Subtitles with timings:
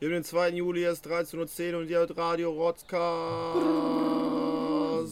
[0.00, 0.52] Wir haben den 2.
[0.52, 3.60] Juli, es ist 13.10 Uhr und ihr hört Radio Rotzcast.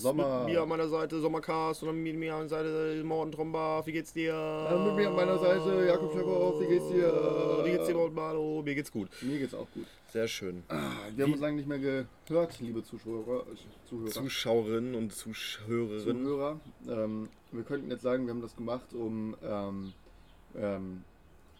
[0.00, 0.44] Sommer.
[0.44, 3.84] Mit mir an meiner Seite Sommercast und mit mir an der Seite Morten Tromba.
[3.84, 4.32] Wie geht's dir?
[4.32, 6.58] Äh, mit mir an meiner Seite Jakob Schakow.
[6.62, 7.62] Wie geht's dir?
[7.66, 8.18] Wie geht's dir, Morten?
[8.18, 9.10] Hallo, mir geht's gut.
[9.20, 9.84] Mir geht's auch gut.
[10.10, 10.62] Sehr schön.
[10.68, 13.44] Ah, Wir haben uns lange nicht mehr gehört, liebe Zuschauer.
[13.90, 14.10] Zuhörer.
[14.10, 16.24] Zuschauerinnen und Zuhörerinnen.
[16.24, 16.60] Zuhörer.
[16.88, 19.92] Ähm, wir könnten jetzt sagen, wir haben das gemacht, um, ähm,
[20.56, 21.04] ähm,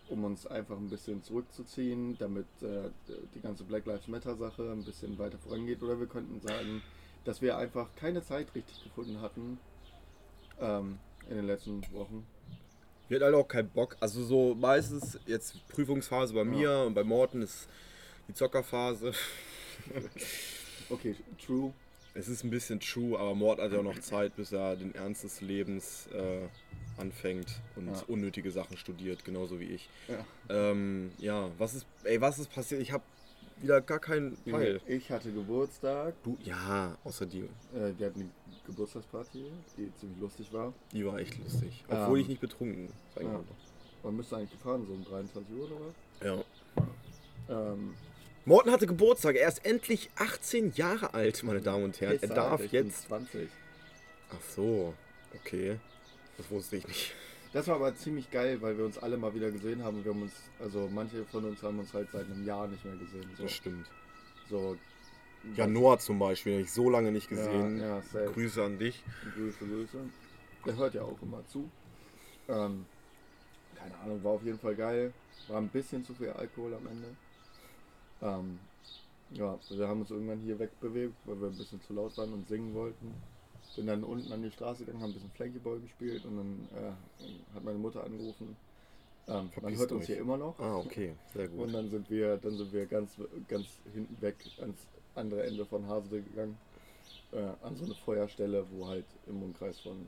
[0.09, 2.91] um uns einfach ein bisschen zurückzuziehen, damit äh,
[3.35, 5.83] die ganze Black Lives Matter Sache ein bisschen weiter vorangeht.
[5.83, 6.83] Oder wir könnten sagen,
[7.25, 9.59] dass wir einfach keine Zeit richtig gefunden hatten
[10.61, 10.99] ähm,
[11.29, 12.27] in den letzten Wochen.
[13.09, 13.97] Wir hatten halt auch keinen Bock.
[14.01, 17.69] Also so meistens jetzt Prüfungsphase bei mir und bei Morten ist
[18.29, 19.13] die Zockerphase.
[20.91, 21.73] Okay, true.
[22.15, 24.95] Es ist ein bisschen true, aber Mord hat ja auch noch Zeit, bis er den
[24.95, 26.49] Ernst des Lebens äh,
[27.01, 28.03] anfängt und Ja.
[28.09, 29.89] unnötige Sachen studiert, genauso wie ich.
[30.09, 30.25] Ja.
[30.49, 32.81] Ähm, ja, was ist, ey, was ist passiert?
[32.83, 33.05] Ich habe
[33.61, 34.81] wieder gar keinen Peil.
[34.87, 36.15] Ich hatte Geburtstag.
[36.23, 37.41] Du, ja, außer die.
[37.75, 38.31] Äh, wir hatten eine
[38.67, 39.45] Geburtstagsparty,
[39.77, 40.73] die ziemlich lustig war.
[40.93, 41.85] Die war echt lustig.
[41.89, 43.33] Obwohl Ähm, ich nicht betrunken sein ja.
[43.33, 43.53] konnte.
[44.03, 46.45] Man müsste eigentlich gefahren, so um 23 Uhr oder Ja.
[46.77, 46.87] was?
[47.51, 47.95] Ähm,
[48.49, 49.37] Morten hatte Geburtstag.
[49.37, 52.19] Er ist endlich 18 Jahre alt, meine Damen und Herren.
[52.19, 53.03] Er darf jetzt.
[53.03, 53.47] 20.
[54.31, 54.95] Ach so,
[55.35, 55.79] okay.
[56.39, 57.13] Das wusste ich nicht.
[57.53, 60.03] Das war aber ziemlich geil, weil wir uns alle mal wieder gesehen haben.
[60.03, 62.97] Wir haben uns, also manche von uns haben uns halt seit einem Jahr nicht mehr
[62.97, 63.29] gesehen.
[63.37, 63.87] So, Das stimmt.
[64.49, 64.79] so
[65.55, 67.79] Ja, Noah zum Beispiel, habe ich so lange nicht gesehen.
[67.79, 68.27] Ja, ja.
[68.33, 69.05] Grüße an dich.
[69.35, 69.99] Grüße, Grüße.
[70.65, 71.71] Der hört ja auch immer zu.
[72.49, 72.87] Ähm,
[73.75, 75.13] keine Ahnung, war auf jeden Fall geil.
[75.49, 77.09] War ein bisschen zu viel Alkohol am Ende.
[78.23, 78.59] Ähm,
[79.31, 82.49] ja, wir haben uns irgendwann hier wegbewegt, weil wir ein bisschen zu laut waren und
[82.49, 83.15] singen wollten.
[83.77, 87.55] Bin dann unten an die Straße gegangen, haben ein bisschen Flankyball gespielt und dann äh,
[87.55, 88.57] hat meine Mutter angerufen.
[89.29, 90.07] Ähm, man hört uns euch.
[90.07, 90.59] hier immer noch.
[90.59, 91.61] Ah, okay, sehr gut.
[91.61, 93.13] Und dann sind wir, dann sind wir ganz,
[93.47, 94.79] ganz hinten weg ans
[95.15, 96.59] andere Ende von Hasel gegangen.
[97.31, 100.07] Äh, an so eine Feuerstelle, wo halt im Umkreis von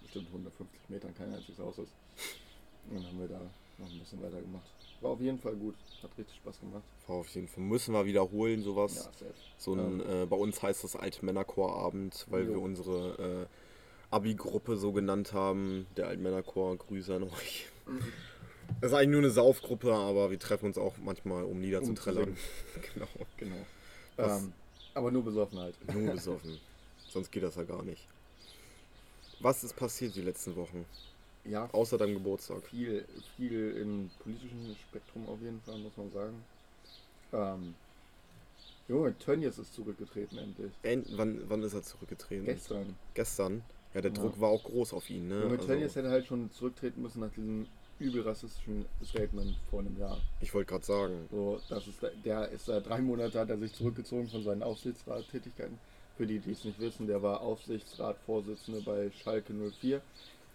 [0.00, 1.92] bestimmt 150 Metern kein einziges Haus ist.
[2.88, 3.40] Und dann haben wir da
[3.78, 4.71] noch ein bisschen weiter gemacht.
[5.02, 5.74] War auf jeden Fall gut.
[6.02, 6.82] Hat richtig Spaß gemacht.
[7.08, 7.64] War auf jeden Fall.
[7.64, 9.10] Müssen wir wiederholen, sowas.
[9.20, 9.26] Ja.
[9.58, 12.50] So ein, äh, bei uns heißt das Altmännerchor-Abend, weil Jo.
[12.50, 15.86] wir unsere äh, Abi-Gruppe so genannt haben.
[15.96, 17.66] Der Altmännerchor, Grüße an euch.
[18.80, 21.90] Das ist eigentlich nur eine Saufgruppe, aber wir treffen uns auch manchmal, um Lieder zu
[21.90, 22.36] Um zu trällern.
[22.94, 23.08] genau.
[23.36, 23.56] Genau.
[24.18, 24.52] Ähm,
[24.94, 25.74] aber nur besoffen halt.
[25.92, 26.58] Nur besoffen.
[27.08, 28.06] Sonst geht das ja gar nicht.
[29.40, 30.84] Was ist passiert die letzten Wochen?
[31.44, 32.62] Ja, Außer deinem Geburtstag.
[32.68, 33.04] viel,
[33.36, 36.44] viel im politischen Spektrum auf jeden Fall, muss man sagen.
[37.32, 37.74] Ähm,
[38.88, 40.72] Junge, Tönnies ist zurückgetreten endlich.
[40.82, 42.44] End, wann, wann ist er zurückgetreten?
[42.44, 42.94] Gestern.
[43.14, 43.62] Gestern.
[43.94, 44.16] Ja, der Ja.
[44.18, 45.42] Druck war auch groß auf ihn, ne?
[45.42, 47.66] Junge, Also, Tönnies hätte halt schon zurücktreten müssen nach diesem
[47.98, 50.18] übel rassistischen Statement vor einem Jahr.
[50.40, 51.28] ich wollte gerade sagen.
[51.30, 55.78] So, das ist, der ist seit drei Monate hat er sich zurückgezogen von seinen Aufsichtsrattätigkeiten.
[56.16, 60.00] Für die, die es nicht wissen, der war Aufsichtsratvorsitzende bei Schalke 04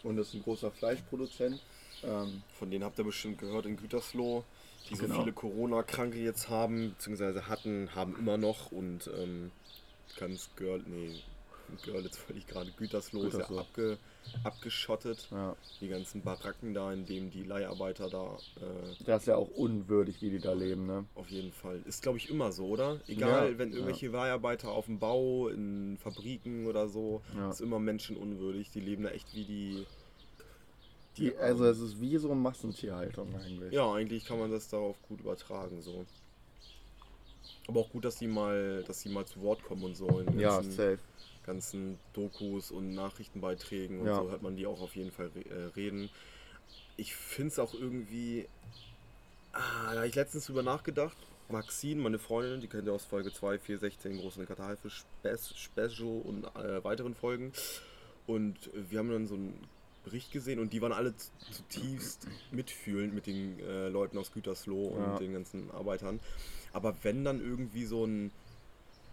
[0.07, 1.61] und ist ein großer Fleischproduzent.
[2.03, 4.43] Ähm, Von denen habt ihr bestimmt gehört in Gütersloh,
[4.89, 5.19] die so Genau.
[5.19, 9.51] viele Corona-Kranke jetzt haben, beziehungsweise hatten, haben immer noch und ähm,
[10.19, 11.11] ganz Girl, nee,
[11.83, 13.55] Görlitz wollte ich gerade, Gütersloh, ist Gütersloh.
[13.57, 13.97] ja abge,
[14.43, 15.27] abgeschottet.
[15.31, 15.55] ja.
[15.81, 20.21] Die ganzen Baracken da, in denen die Leiharbeiter da äh, Das ist ja auch unwürdig,
[20.21, 21.05] wie die da leben, ne?
[21.15, 21.81] auf jeden Fall.
[21.85, 23.01] Ist glaube ich immer so, oder?
[23.07, 27.49] Egal, Ja, wenn irgendwelche Leiharbeiter auf dem Bau, in Fabriken oder so, Ja.
[27.49, 28.69] ist immer menschenunwürdig.
[28.71, 29.85] Die leben da echt wie die.
[31.17, 33.73] Die, also es ist wie so Massentierhaltung eigentlich.
[33.73, 36.05] Ja, eigentlich kann man das darauf gut übertragen so.
[37.67, 40.07] Aber auch gut, dass die mal, dass die mal zu Wort kommen und so.
[40.19, 40.99] In den ja ganzen, safe.
[41.45, 44.15] ganzen Dokus und Nachrichtenbeiträgen und Ja.
[44.15, 46.09] so hört man die auch auf jeden Fall äh, reden.
[46.95, 48.47] Ich finde es auch irgendwie.
[49.53, 51.17] Ah, da habe ich letztens drüber nachgedacht.
[51.49, 55.05] Maxine, meine Freundin, die kennt ihr aus Folge 2, 4, 16, großen Katalfisch
[55.55, 57.53] Special und äh, weiteren Folgen.
[58.27, 59.57] Und wir haben dann so einen
[60.07, 61.13] Bericht gesehen und die waren alle
[61.51, 65.19] zutiefst mitfühlend mit den äh, Leuten aus Gütersloh und Ja.
[65.19, 66.19] den ganzen Arbeitern.
[66.71, 68.31] Aber wenn dann irgendwie so ein,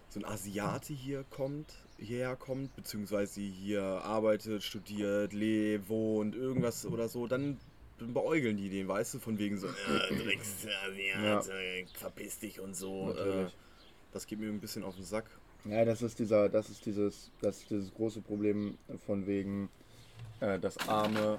[0.09, 7.09] so ein Asiate hier kommt, hierher kommt, beziehungsweise hier arbeitet, studiert, lebt, wohnt, irgendwas oder
[7.09, 7.57] so, dann
[7.97, 13.13] beäugeln die den, weißt du, von wegen so, äh, Drecksasiate, verpiss dich und so.
[13.13, 13.47] Äh,
[14.11, 15.25] das geht mir ein bisschen auf den Sack.
[15.65, 19.69] Ja, das ist dieser, das ist dieses, das ist dieses große Problem von wegen
[20.39, 21.37] äh, das arme.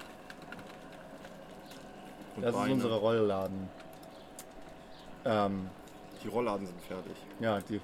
[2.35, 2.73] Und Das ist Beine.
[2.73, 3.69] unsere Rollladen.
[5.25, 5.69] Ähm,
[6.23, 7.15] Die Rollladen sind fertig.
[7.39, 7.81] ja, die.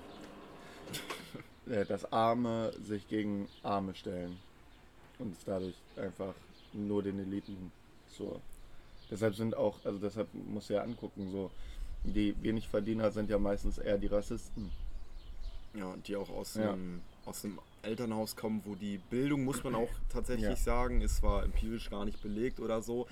[1.71, 4.37] äh, das Arme sich gegen Arme stellen.
[5.19, 6.33] Und es dadurch einfach
[6.73, 7.71] nur den Eliten
[8.09, 8.39] so.
[9.11, 11.51] Deshalb sind auch, also deshalb muss ja angucken, so
[12.05, 14.69] Die wenig Verdiener sind ja meistens eher die Rassisten.
[15.73, 16.73] Ja, die auch aus, Ja.
[16.73, 20.55] einem, aus einem Elternhaus kommen, wo die Bildung, muss man auch tatsächlich Ja.
[20.55, 23.07] sagen, ist zwar empirisch gar nicht belegt oder so,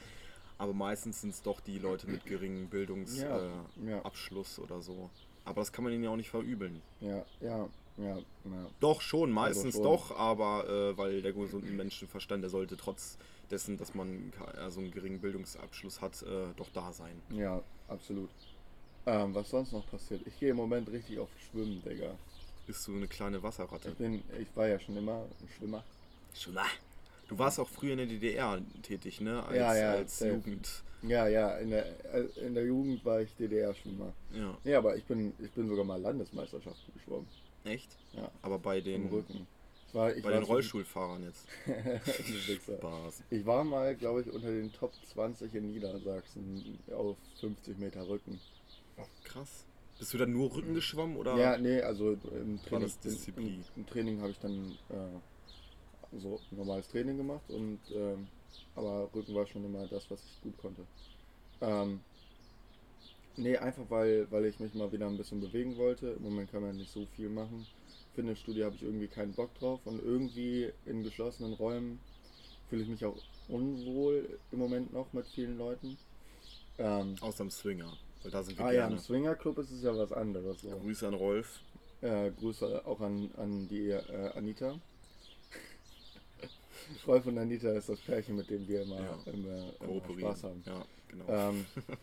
[0.57, 5.09] aber meistens sind es doch die Leute mit geringem Bildungsabschluss Ja, äh, oder so.
[5.43, 6.81] Aber das kann man ihnen ja auch nicht verübeln.
[6.99, 8.67] Ja, ja, ja, ja.
[8.79, 9.83] Doch, schon, meistens schon.
[9.83, 13.17] doch, aber äh, weil der gesunde Menschenverstand, der sollte trotz
[13.49, 14.31] dessen, dass man
[14.69, 17.21] so einen geringen Bildungsabschluss hat, äh, doch da sein.
[17.29, 18.29] Ja, absolut.
[19.07, 20.21] Ähm, was sonst noch passiert?
[20.27, 22.15] Ich gehe im Moment richtig auf Schwimmen, Digga.
[22.67, 23.89] Bist du eine kleine Wasserratte?
[23.89, 25.83] Ich bin, ich war ja schon immer ein Schwimmer.
[26.33, 26.65] Schwimmer.
[27.27, 29.43] Du warst auch früher in der DDR tätig, ne?
[29.43, 30.19] Als, Ja, ja, als.
[30.19, 30.83] Jugend.
[31.03, 31.85] Ja, ja, in der,
[32.45, 34.13] in der Jugend war ich DDR-Schwimmer.
[34.33, 34.57] Ja.
[34.63, 37.27] Ja, aber ich bin, ich bin sogar mal Landesmeisterschaft geschwommen.
[37.63, 37.89] Echt?
[38.13, 39.47] Ja, Aber bei im den, Rücken.
[39.87, 41.47] Ich war, ich bei den Rollstuhlfahrern jetzt.
[42.63, 43.23] Spaß.
[43.29, 48.39] Ich war mal, glaube ich, unter den Top 20 in Niedersachsen auf 50 Meter Rücken.
[49.23, 49.65] Krass.
[50.01, 51.37] Bist du dann nur Rücken geschwommen oder?
[51.37, 52.91] Ja, nee, also im Training?
[53.37, 58.25] Im, im Training habe ich dann äh, so normales Training gemacht und ähm,
[58.75, 60.81] aber Rücken war schon immer das, was ich gut konnte.
[61.61, 61.99] Ähm,
[63.37, 66.15] nee, einfach weil, weil ich mich mal wieder ein bisschen bewegen wollte.
[66.17, 67.67] Im Moment kann man nicht so viel machen.
[68.15, 71.99] Fitnessstudio habe ich irgendwie keinen Bock drauf und irgendwie in geschlossenen Räumen
[72.71, 73.17] fühle ich mich auch
[73.49, 75.95] unwohl im Moment noch mit vielen Leuten.
[76.79, 77.93] Ähm, Außer im Swinger.
[78.23, 78.95] Weil da sind wir ah ja, gerne.
[78.95, 80.61] im Swingerclub ist es ja was anderes.
[80.61, 80.69] So.
[80.69, 81.59] Grüße an Rolf.
[82.01, 84.73] Äh, Grüße auch an, an die äh, Anita.
[87.07, 89.17] Rolf und Anita ist das Pärchen, mit dem wir immer, Ja.
[89.25, 90.19] immer, immer.
[90.19, 90.63] Spaß haben.
[90.65, 91.25] Ja, genau.
[91.27, 91.65] Ähm,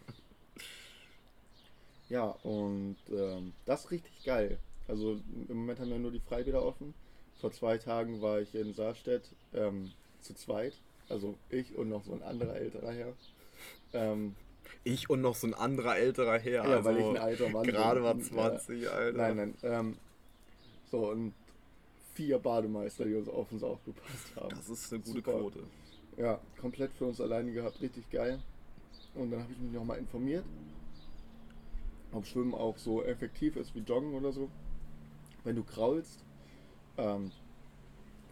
[2.09, 4.59] ja, und ähm, das ist richtig geil.
[4.88, 6.94] Also im Moment haben wir nur die Freibäder offen.
[7.41, 9.93] Vor zwei Tagen war ich in Saarstedt ähm,
[10.23, 10.75] zu zweit.
[11.09, 13.12] Also ich und noch so ein anderer älterer Herr.
[13.93, 14.35] Ähm,
[14.85, 16.65] Ich und noch so ein anderer älterer Herr.
[16.65, 19.17] ja, also weil ich ein alter Mann Gerade mal 20, Alter.
[19.19, 19.55] Nein, nein.
[19.62, 19.97] Ähm,
[20.91, 21.35] so, und
[22.15, 24.49] vier Bademeister, die uns auf uns aufgepasst haben.
[24.50, 25.32] Das ist eine gute Super.
[25.32, 25.62] Quote.
[26.17, 28.41] Ja, komplett für uns alleine gehabt, richtig geil.
[29.15, 30.44] Und dann habe ich mich nochmal informiert,
[32.12, 34.49] ob Schwimmen auch so effektiv ist wie Joggen oder so.
[35.44, 36.25] Wenn du kraulst,
[36.97, 37.31] ähm,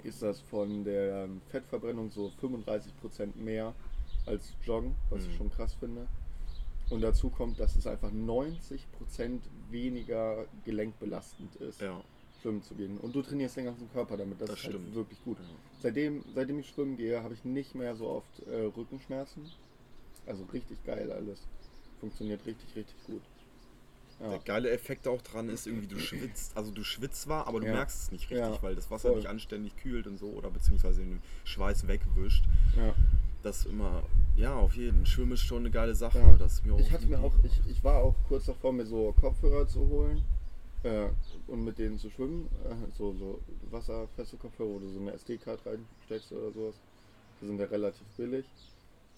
[0.03, 3.75] ist das von der ähm, Fettverbrennung so 35% mehr
[4.27, 5.37] als Joggen, was ich Mhm.
[5.37, 6.07] schon krass finde.
[6.91, 9.41] Und dazu kommt, dass es einfach 90%
[9.71, 12.03] weniger gelenkbelastend ist, Ja,
[12.43, 12.99] schwimmen zu gehen.
[12.99, 14.95] Und du trainierst den ganzen Körper damit, das, Das ist halt stimmt.
[14.95, 15.39] wirklich gut.
[15.39, 15.45] ja.
[15.83, 19.51] Seitdem, seitdem ich schwimmen gehe, habe ich nicht mehr so oft äh, Rückenschmerzen.
[20.27, 21.41] Also richtig geil alles.
[22.01, 23.23] Funktioniert richtig, richtig gut.
[24.21, 26.57] Ja, Der geile Effekt auch dran ist irgendwie, du schwitzt.
[26.57, 27.73] Also du schwitzt zwar, aber du Ja.
[27.75, 29.19] merkst es nicht richtig, Ja, weil das Wasser voll.
[29.19, 32.45] nicht anständig kühlt und so oder beziehungsweise den Schweiß wegwischt.
[33.43, 34.03] Das immer,
[34.37, 35.07] ja, auf jeden.
[35.07, 36.19] Schwimmen ist schon eine geile Sache.
[36.19, 36.37] Ja.
[36.37, 39.67] Das mir Ich hatte mir auch, ich, ich war auch kurz davor, mir so Kopfhörer
[39.67, 40.23] zu holen
[40.83, 41.09] äh,
[41.47, 42.49] und mit denen zu schwimmen.
[42.65, 43.41] Äh, so, so
[43.71, 46.75] wasserfeste Kopfhörer, wo du so eine SD-Card reinsteckst oder sowas.
[47.41, 48.47] Die sind ja relativ billig.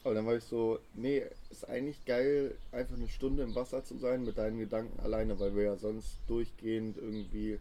[0.05, 3.99] Aber dann war ich so, nee, ist eigentlich geil, einfach eine Stunde im Wasser zu
[3.99, 7.59] sein mit deinen Gedanken alleine, weil wir ja sonst durchgehend irgendwie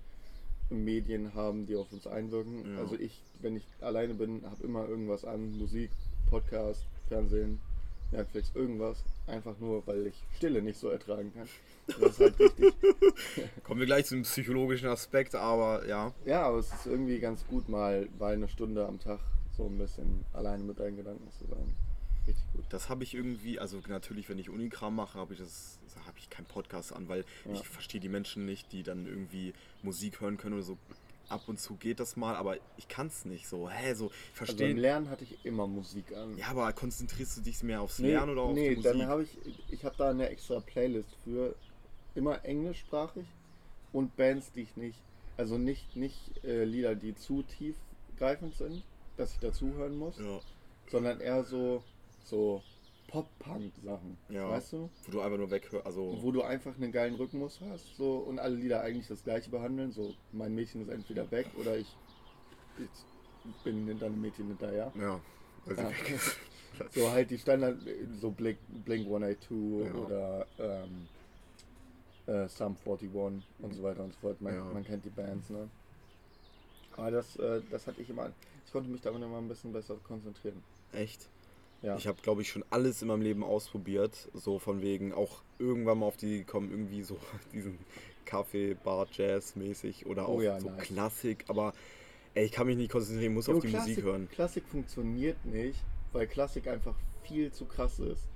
[0.70, 2.74] Medien haben, die auf uns einwirken.
[2.74, 2.80] Ja.
[2.80, 5.90] Also ich, wenn ich alleine bin, habe immer irgendwas an, Musik,
[6.30, 7.60] Podcast, Fernsehen,
[8.12, 9.04] Netflix, irgendwas.
[9.28, 11.48] Einfach nur, weil ich Stille nicht so ertragen kann.
[11.88, 12.74] Das ist halt richtig.
[13.64, 16.14] Kommen wir gleich zum psychologischen Aspekt, aber ja.
[16.26, 19.20] Ja, aber es ist irgendwie ganz gut, mal, mal eine Stunde am Tag
[19.56, 21.76] so ein bisschen alleine mit deinen Gedanken zu sein.
[22.28, 22.66] Richtig gut.
[22.70, 26.30] Das habe ich irgendwie, also natürlich, wenn ich Unikram mache, habe ich das, habe ich
[26.30, 27.54] keinen Podcast an, weil Ja.
[27.54, 30.78] ich verstehe die Menschen nicht, die dann irgendwie Musik hören können oder so.
[31.30, 33.70] Ab und zu geht das mal, aber ich kann es nicht so.
[33.70, 34.68] Hä, so, ich Also verstehe.
[34.70, 36.38] beim Lernen hatte ich immer Musik an.
[36.38, 38.92] ja, aber konzentrierst du dich mehr aufs nee, Lernen oder auf nee, die Musik?
[38.94, 39.38] dann habe ich,
[39.70, 41.54] ich habe da eine extra Playlist für
[42.16, 43.26] immer englischsprachig
[43.92, 44.98] und Bands, die ich nicht,
[45.36, 48.84] also nicht, nicht äh, Lieder, die zu tiefgreifend sind,
[49.18, 50.40] dass ich dazu hören muss, ja,
[50.90, 51.84] sondern eher so,
[52.24, 52.64] so
[53.08, 54.18] Pop-Punk-Sachen.
[54.30, 54.50] Ja.
[54.50, 54.90] Weißt du?
[55.06, 58.40] wo du einfach nur weghörst, also Wo du einfach einen geilen Rhythmus hast so, und
[58.40, 59.92] alle Lieder eigentlich das gleiche behandeln.
[59.92, 61.96] So, mein Mädchen ist entweder weg oder ich,
[62.78, 64.92] ich bin hinter einem Mädchen hinterher.
[64.96, 65.22] ja,
[65.66, 65.92] sie Ja.
[66.92, 67.78] So halt die Standard,
[68.20, 69.94] so Blink, Blink 182 Ja.
[69.96, 71.08] oder ähm,
[72.28, 73.10] äh, Sum 41
[73.60, 74.40] und so weiter und so fort.
[74.42, 74.64] Man, Ja.
[74.66, 75.70] man kennt die Bands, ne?
[76.96, 78.32] Aber das, äh, das hatte ich immer.
[78.66, 80.62] Ich konnte mich darin immer ein bisschen besser konzentrieren.
[80.92, 81.30] Echt?
[81.82, 81.96] Ja.
[81.98, 84.30] Ich habe, glaube ich, schon alles in meinem Leben ausprobiert.
[84.34, 87.18] So von wegen auch irgendwann mal auf die kommen, irgendwie so
[87.54, 87.78] diesen
[88.26, 90.84] Kaffee, Bar, Jazz mäßig oder Oh auch ja, so nice.
[90.84, 91.46] Klassik.
[91.48, 91.74] Aber
[92.34, 94.30] ey, ich kann mich nicht konzentrieren, muss auf Jo, die Klassik, Musik hören.
[94.30, 95.80] Klassik funktioniert nicht,
[96.14, 98.28] weil Klassik einfach viel zu krass ist.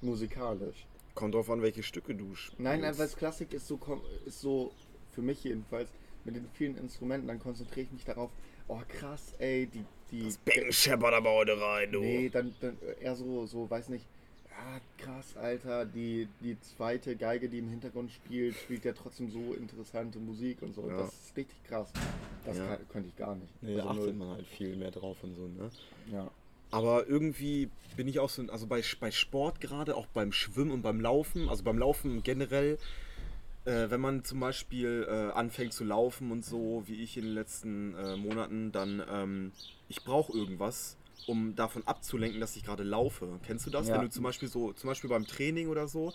[0.00, 0.86] Musikalisch.
[1.14, 2.60] Kommt drauf an, welche Stücke du spielst.
[2.60, 4.72] Nein, nein, weil Klassik ist so, kom- ist so,
[5.12, 5.90] für mich jedenfalls,
[6.24, 8.30] mit den vielen Instrumenten, dann konzentriere ich mich darauf,
[8.68, 12.00] oh krass, ey, die, die, Das Becken scheppert aber heute rein, du.
[12.00, 14.04] nee, dann, dann eher so, so, weiß nicht,
[14.48, 19.54] ja, krass, Alter, die, die zweite Geige, die im Hintergrund spielt, spielt ja trotzdem so
[19.54, 20.98] interessante Musik und so, Ja.
[20.98, 21.90] das ist richtig krass.
[22.44, 22.66] Das Ja.
[22.66, 23.48] kann, könnte ich gar nicht.
[23.62, 24.26] Nee, da Also achtet null.
[24.26, 25.70] man halt viel mehr drauf und so, ne?
[26.12, 26.30] Ja.
[26.70, 30.82] Aber irgendwie bin ich auch so, also bei, bei Sport gerade, auch beim Schwimmen und
[30.82, 32.78] beim Laufen, also beim Laufen generell,
[33.64, 37.34] äh, wenn man zum Beispiel äh, anfängt zu laufen und so, wie ich in den
[37.34, 39.52] letzten äh, Monaten, dann, ähm,
[39.92, 40.96] ich brauche irgendwas,
[41.26, 43.38] um davon abzulenken, dass ich gerade laufe.
[43.42, 43.88] Kennst du das?
[43.88, 43.94] Ja.
[43.94, 46.14] Wenn du zum Beispiel so, zum Beispiel beim Training oder so,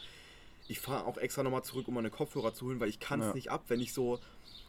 [0.67, 3.27] ich fahre auch extra nochmal zurück, um meine Kopfhörer zu holen, weil ich kann es
[3.27, 3.34] Ja.
[3.36, 4.19] nicht ab, wenn ich so,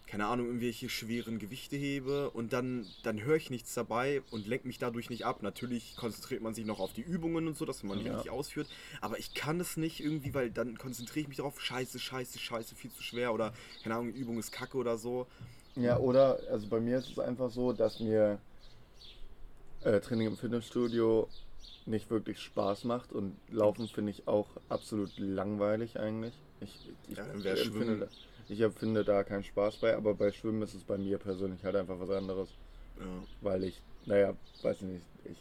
[0.06, 4.66] keine Ahnung, irgendwelche schweren Gewichte hebe und dann, dann höre ich nichts dabei und lenke
[4.66, 5.42] mich dadurch nicht ab.
[5.42, 8.12] Natürlich konzentriert man sich noch auf die Übungen und so, dass man die Ja.
[8.12, 8.68] richtig ausführt,
[9.00, 12.76] aber ich kann es nicht irgendwie, weil dann konzentriere ich mich darauf, scheiße, scheiße, scheiße,
[12.76, 15.26] viel zu schwer oder, keine Ahnung, Übung ist kacke oder so.
[15.76, 18.40] Ja, oder, also bei mir ist es einfach so, dass mir
[19.88, 21.28] äh, Training im Fitnessstudio
[21.86, 26.34] nicht wirklich Spaß macht und Laufen finde ich auch absolut langweilig eigentlich.
[26.60, 26.74] Ich,
[27.08, 27.24] ich, Ja,
[27.56, 27.56] Schwimmen.
[27.56, 28.08] empfinde, da-
[28.50, 31.76] ich empfinde da keinen Spaß bei, aber bei Schwimmen ist es bei mir persönlich halt
[31.76, 32.48] einfach was anderes,
[32.98, 33.04] Ja.
[33.40, 35.36] weil ich, naja, weiß ich nicht, ich,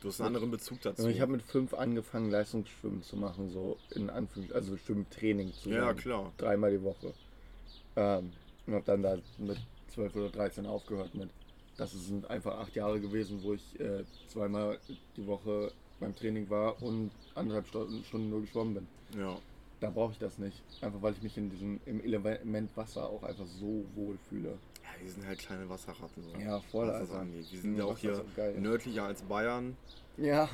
[0.00, 1.06] Du hast einen anderen Bezug dazu.
[1.06, 5.84] ich habe mit fünf angefangen Leistungsschwimmen zu machen, so in Anführungszeichen, also Schwimmtraining zu ja,
[5.84, 6.32] machen klar.
[6.38, 7.14] dreimal die Woche.
[7.94, 8.32] Ähm,
[8.66, 11.30] und habe dann da mit 12 oder 13 aufgehört mit.
[11.82, 14.78] Das sind einfach acht Jahre gewesen, wo ich äh, zweimal
[15.16, 19.20] die Woche beim Training war und anderthalb Stunden, nur geschwommen bin.
[19.20, 19.36] Ja.
[19.80, 20.62] Da brauche ich das nicht.
[20.80, 24.50] Einfach weil ich mich in diesem im Element Wasser auch einfach so wohl fühle.
[24.82, 26.22] Ja, wir sind halt kleine Wasserratten.
[26.22, 26.38] So.
[26.40, 27.20] Ja, voll, was Alter.
[27.20, 27.46] angeht.
[27.50, 28.60] Wir sind Mhm, ja auch Wasser hier auch geil.
[28.60, 29.76] nördlicher als Bayern
[30.16, 30.48] Ja.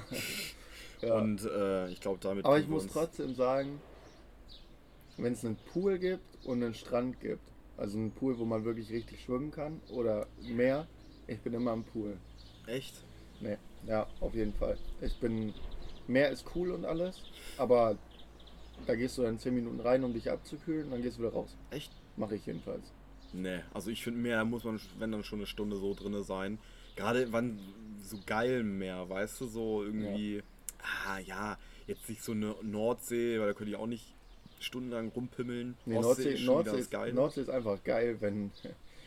[1.02, 1.14] ja.
[1.18, 2.44] und äh, ich glaube damit.
[2.46, 3.80] Aber ich muss trotzdem sagen,
[5.18, 7.42] wenn es einen Pool gibt und einen Strand gibt,
[7.76, 10.86] also einen Pool, wo man wirklich richtig schwimmen kann oder mehr,
[11.28, 12.16] ich bin immer am Pool.
[12.66, 12.94] Echt?
[13.40, 13.56] Nee,
[13.86, 14.76] ja, auf jeden Fall.
[15.00, 15.54] Ich bin,
[16.08, 17.22] Meer ist cool und alles,
[17.56, 17.96] aber
[18.86, 21.32] da gehst du dann 10 Minuten rein, um dich abzukühlen und dann gehst du wieder
[21.32, 21.56] raus.
[21.70, 21.92] Echt?
[22.16, 22.92] Mache ich jedenfalls.
[23.32, 26.58] Nee, also ich finde mehr muss man, wenn dann schon eine Stunde so drinne sein.
[26.96, 27.58] Gerade wann
[28.02, 30.42] so geil mehr, weißt du, so irgendwie,
[31.06, 34.14] ah ja, jetzt nicht so eine Nordsee, weil da könnte ich auch nicht
[34.58, 35.76] stundenlang rumpimmeln.
[35.84, 36.92] Nee, Nordsee, Nordsee, ist.
[37.14, 38.50] Nordsee ist einfach geil, wenn,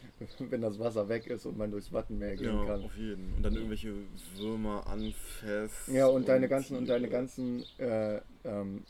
[0.50, 2.84] wenn das Wasser weg ist und man durchs Wattenmeer gehen ja, kann.
[2.84, 3.34] auf jeden.
[3.36, 3.94] Und dann irgendwelche
[4.38, 5.88] Würmer anfasst.
[5.88, 8.84] Ja, und deine ganzen und deine ganzen äh, ähm,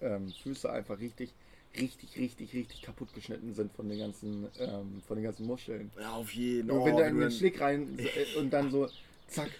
[0.00, 1.32] ähm, Füße einfach richtig,
[1.78, 5.90] richtig, richtig, richtig kaputt geschnitten sind von den ganzen, ähm, von den ganzen Muscheln.
[6.00, 6.70] Ja, auf jeden.
[6.70, 8.88] Und Oh, wenn du in du den Schlick rein äh, und dann so,
[9.28, 9.50] zack,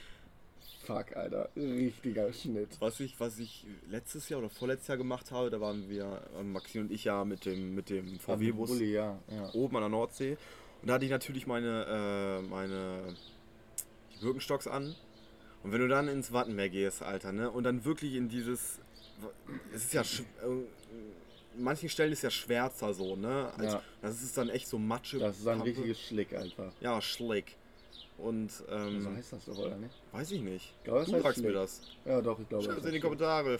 [0.84, 2.68] fuck, Alter, richtiger Schnitt.
[2.80, 6.42] Was ich, was ich letztes Jahr oder vorletztes Jahr gemacht habe, da waren wir, äh,
[6.42, 9.50] Maxi und ich ja mit dem, mit dem VW-Bus ja, ja.
[9.54, 10.36] oben an der Nordsee.
[10.86, 13.16] Und da hatte ich natürlich meine, äh, meine
[14.20, 14.94] Birkenstocks an.
[15.64, 17.50] Und wenn du dann ins Wattenmeer gehst, Alter, ne?
[17.50, 18.78] Und dann wirklich in dieses.
[19.74, 20.02] Es ist ja.
[20.02, 20.64] sch- äh, an
[21.56, 23.50] manchen Stellen ist ja schwärzer so, ne?
[23.58, 23.82] Als, Ja.
[24.00, 25.18] Das ist dann echt so Matsche.
[25.18, 25.70] Das ist ein Pappe.
[25.70, 26.70] richtiges Schlick einfach.
[26.80, 27.56] Ja, Schlick.
[28.16, 29.94] Und, ähm, So heißt das doch, oder nicht?
[30.12, 30.72] weiß ich nicht.
[30.84, 31.80] glaube, das du sagst mir das.
[32.04, 32.62] Ja, doch, ich glaube.
[32.62, 33.58] Schreib es in die Kommentare.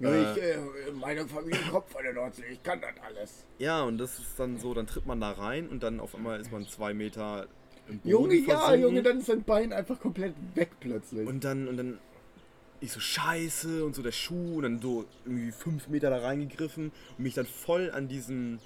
[0.00, 0.58] Ja, Äh, ich, äh,
[1.00, 3.44] meine Familie kommt von der Nordsee, ich kann das alles.
[3.58, 6.40] Ja, und das ist dann so, dann tritt man da rein und dann auf einmal
[6.40, 7.46] ist man zwei Meter
[7.88, 8.80] im Boden Junge, ja, versunken.
[8.82, 11.26] Junge, dann ist dein Bein einfach komplett weg plötzlich.
[11.26, 11.98] Und dann, und dann
[12.80, 16.92] ich so scheiße und so der Schuh und dann so irgendwie fünf Meter da reingegriffen
[17.16, 18.60] und mich dann voll an diesem,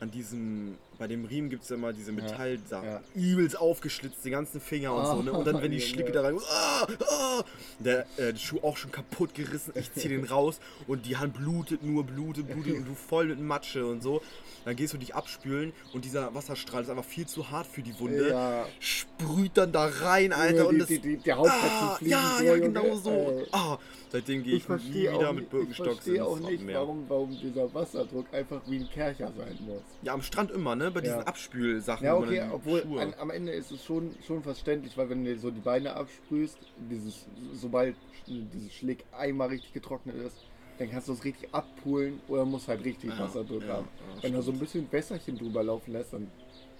[0.00, 3.00] an diesem, bei dem Riemen gibt es ja immer diese Metallsachen, ja.
[3.14, 5.32] übelst aufgeschlitzt, die ganzen Finger und so, ne?
[5.32, 5.88] Und dann, wenn die Junge.
[5.88, 7.44] Schlicke da rein, ah, ah,
[7.80, 11.34] der, äh, der Schuh auch schon kaputt gerissen, ich zieh den raus und die Hand
[11.34, 14.22] blutet nur, blutet, blutet und du voll mit Matsche und so.
[14.64, 17.98] Dann gehst du dich abspülen und dieser Wasserstrahl ist einfach viel zu hart für die
[18.00, 18.30] Wunde.
[18.30, 18.66] Ja.
[18.80, 20.62] Sprüht dann da rein, Alter.
[20.62, 23.10] die, und das, die, die, die Ah, ja, ja, genau so.
[23.10, 23.46] Ey.
[23.52, 23.76] Ah,
[24.10, 27.72] seitdem gehe Ich ich, nie wieder mit nicht- ich verstehe auch nicht, warum, warum dieser
[27.74, 29.82] Wasserdruck einfach wie ein Kercher sein muss.
[30.02, 30.83] Ja, am Strand immer, ne?
[30.92, 31.26] Bei diesen Ja.
[31.26, 32.04] Abspülsachen.
[32.04, 35.38] Ja, okay, obwohl an, am Ende ist es schon, schon verständlich, weil wenn du dir
[35.40, 36.58] so die Beine absprühst,
[36.90, 37.94] dieses, sobald
[38.26, 40.36] dieses Schlick einmal richtig getrocknet ist,
[40.78, 43.88] dann kannst du es richtig abpulen oder musst halt richtig Ja, Wasserdruck ja, haben.
[44.22, 44.60] wenn du so ein stimmt.
[44.60, 46.26] bisschen Wässerchen drüber laufen lässt, dann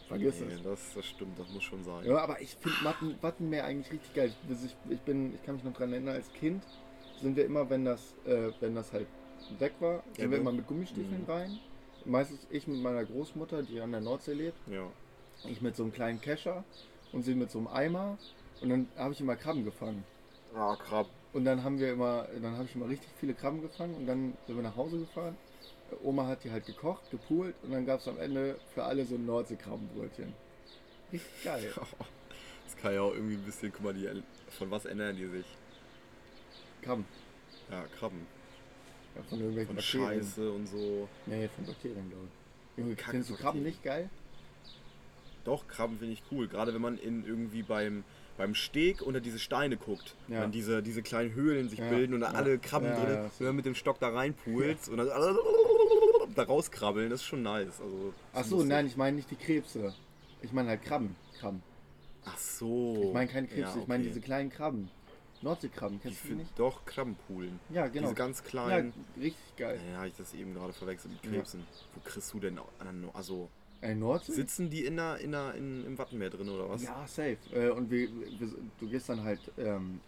[0.08, 0.62] vergiss Nee, es.
[0.64, 2.04] das, das stimmt, das muss schon sein.
[2.06, 4.30] Ja, aber ich finde Watten, Wattenmeer eigentlich richtig geil.
[4.48, 6.62] Ich, ich, bin, ich kann mich noch dran erinnern, als Kind
[7.22, 9.06] sind wir immer, wenn das, äh, wenn das halt
[9.58, 10.36] weg war, sind Ja, wir ne?
[10.38, 11.30] immer mit Gummistiefeln Mhm.
[11.30, 11.58] rein.
[12.04, 14.58] Meistens ich mit meiner Großmutter, die an der Nordsee lebt.
[14.68, 14.90] Ja.
[15.48, 16.64] Ich mit so einem kleinen Kescher
[17.12, 18.18] und sie mit so einem Eimer.
[18.60, 20.04] Und dann habe ich immer Krabben gefangen.
[20.54, 21.08] Ah, Krab.
[21.32, 24.34] Und dann haben wir immer, dann habe ich immer richtig viele Krabben gefangen und dann
[24.46, 25.36] sind wir nach Hause gefahren.
[26.02, 29.16] Oma hat die halt gekocht, gepoolt und dann gab es am Ende für alle so
[29.16, 30.32] ein Nordseekrabbenbrötchen.
[31.12, 31.72] Richtig geil.
[32.64, 34.08] Das kann ja auch irgendwie ein bisschen, guck mal, die,
[34.48, 35.44] von was ernähren die sich?
[36.80, 37.04] Krabben.
[37.70, 38.26] Ja, Krabben.
[39.16, 39.82] Ja, von irgendwelchen Von.
[39.82, 41.08] Scheiße und so.
[41.26, 42.78] Nee, von Bakterien, glaube ich.
[42.78, 44.10] Junge, findest du Krabben nicht geil?
[45.44, 46.48] Doch, Krabben finde ich cool.
[46.48, 48.02] Gerade wenn man in irgendwie beim,
[48.36, 50.16] beim Steg unter diese Steine guckt.
[50.28, 50.40] Ja.
[50.42, 52.38] Wenn diese, diese kleinen Höhlen sich Ja, bilden und da ja.
[52.38, 55.08] alle Krabben Ja, drin, wenn man mit dem Stock da reinpulst und dann
[56.34, 57.80] da rauskrabbeln, das ist schon nice.
[57.80, 59.94] Also, Ach so, nein, ich meine nicht die Krebse.
[60.42, 61.14] Ich meine halt Krabben.
[61.38, 61.62] Krabben.
[62.24, 63.04] Ach so.
[63.08, 64.08] Ich meine keine Krebse, Ja, ich meine okay.
[64.08, 64.90] diese kleinen Krabben.
[65.42, 66.58] Nordseekrabben, kennst du die nicht?
[66.58, 67.60] doch Krabbenpoolen.
[67.70, 68.02] Ja, genau.
[68.08, 68.92] Diese ganz Ja, kleinen.
[69.16, 69.80] richtig geil.
[69.90, 71.38] Ja, habe ich das eben gerade verwechselt mit Ja.
[71.38, 71.66] Krebsen.
[71.94, 73.48] Wo kriegst du denn an Also,
[73.82, 74.32] Ein Nordsee?
[74.32, 76.82] sitzen die in der, in der, in, im Wattenmeer drin oder was?
[76.82, 77.36] Ja, safe.
[77.52, 78.48] Äh, und wir, wir,
[78.80, 80.00] du gehst dann halt, ähm,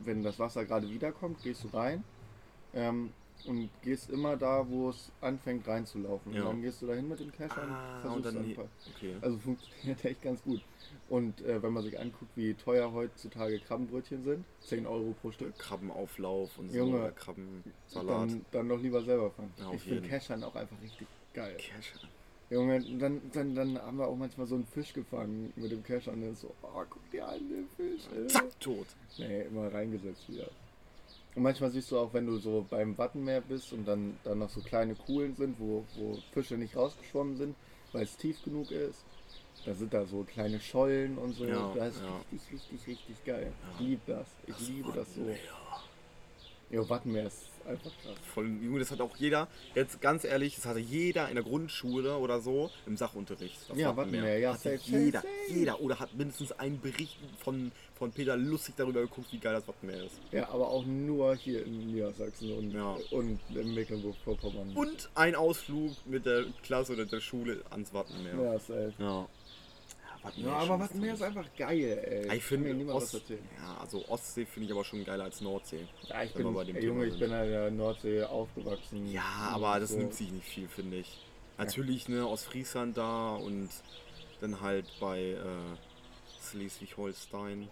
[0.00, 2.04] wenn das Wasser gerade wiederkommt, gehst du rein
[2.74, 3.12] ähm,
[3.46, 6.32] und gehst immer da, wo es anfängt reinzulaufen.
[6.32, 6.42] Ja.
[6.42, 8.44] Und dann gehst du dahin mit dem Kescher Ah, und und versuchst dann.
[8.50, 8.64] einfach.
[8.96, 9.16] Okay.
[9.20, 10.60] Also funktioniert echt ganz gut.
[11.08, 15.58] Und äh, wenn man sich anguckt, wie teuer heutzutage Krabbenbrötchen sind, 10 Euro pro Stück,
[15.58, 16.76] Krabbenauflauf und so.
[16.78, 18.30] Junge, Krabbensalat.
[18.30, 19.52] dann, dann doch lieber selber fangen.
[19.58, 20.08] Ja, ich finde.
[20.08, 21.56] Keschern auch einfach richtig geil.
[21.58, 21.94] Cash.
[22.50, 26.12] Junge, dann, dann, dann haben wir auch manchmal so einen Fisch gefangen mit dem Kescher
[26.12, 28.02] und dann so, oh, guck dir an, den Fisch.
[28.14, 28.26] ey.
[28.26, 28.86] Zack, tot.
[29.18, 30.48] Nee, immer reingesetzt wieder.
[31.34, 34.50] Und manchmal siehst du auch, wenn du so beim Wattenmeer bist und dann, dann noch
[34.50, 37.54] so kleine Kuhlen sind, wo, wo Fische nicht rausgeschwommen sind,
[37.92, 39.02] weil es tief genug ist.
[39.64, 41.44] Da sind da so kleine Schollen und so.
[41.44, 42.16] Ja, das ist ja.
[42.32, 43.52] richtig, richtig, richtig geil.
[43.74, 43.86] Ich Ja.
[43.86, 44.26] liebe das.
[44.46, 45.30] Ich liebe das so.
[46.72, 48.18] Ja, Wattenmeer ist einfach krass.
[48.32, 52.16] Voll, Junge, das hat auch jeder, jetzt ganz ehrlich, das hatte jeder in der Grundschule
[52.16, 53.58] oder so im Sachunterricht.
[53.68, 55.28] Das Ja, Wattenmeer, ja, Hatte safe, jeder, safe.
[55.50, 57.72] jeder oder hat mindestens einen Bericht von,
[58.02, 60.18] von Peter lustig darüber geguckt, wie geil das Wattenmeer ist.
[60.32, 62.96] Ja, aber auch nur hier in Niedersachsen und, Ja.
[63.12, 64.72] und in Mecklenburg-Vorpommern.
[64.74, 68.34] Und ein Ausflug mit der Klasse oder der Schule ans Wattenmeer.
[68.34, 68.92] Ja, safe.
[68.98, 69.28] Ja.
[70.20, 72.36] Wattenmeer Ja, ist aber Wattenmeer ist einfach geil, ey.
[72.38, 75.86] Ich finde, mir Ost, ja, also Ostsee finde ich aber schon geiler als Nordsee.
[76.08, 79.12] Ja, ich bin, bei dem ey, Junge, ich bin in der Nordsee aufgewachsen.
[79.12, 79.98] Ja, aber das so.
[79.98, 81.24] nimmt sich nicht viel, finde ich.
[81.56, 83.68] Natürlich, ne, aus Friesland da und
[84.40, 85.38] dann halt bei äh,
[86.50, 87.68] Schleswig-Holstein.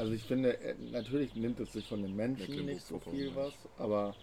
[0.00, 3.52] Also ich finde, äh, natürlich nimmt es sich von den Menschen nicht so viel was,
[3.76, 4.16] aber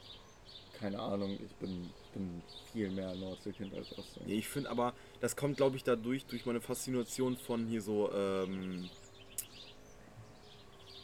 [0.80, 2.42] keine Ahnung, ich bin, bin
[2.74, 4.22] viel mehr Nordseekind als Ostsee.
[4.26, 8.12] Nee, ich finde aber, das kommt, glaube ich, dadurch, durch meine Faszination von hier so
[8.12, 8.90] ähm,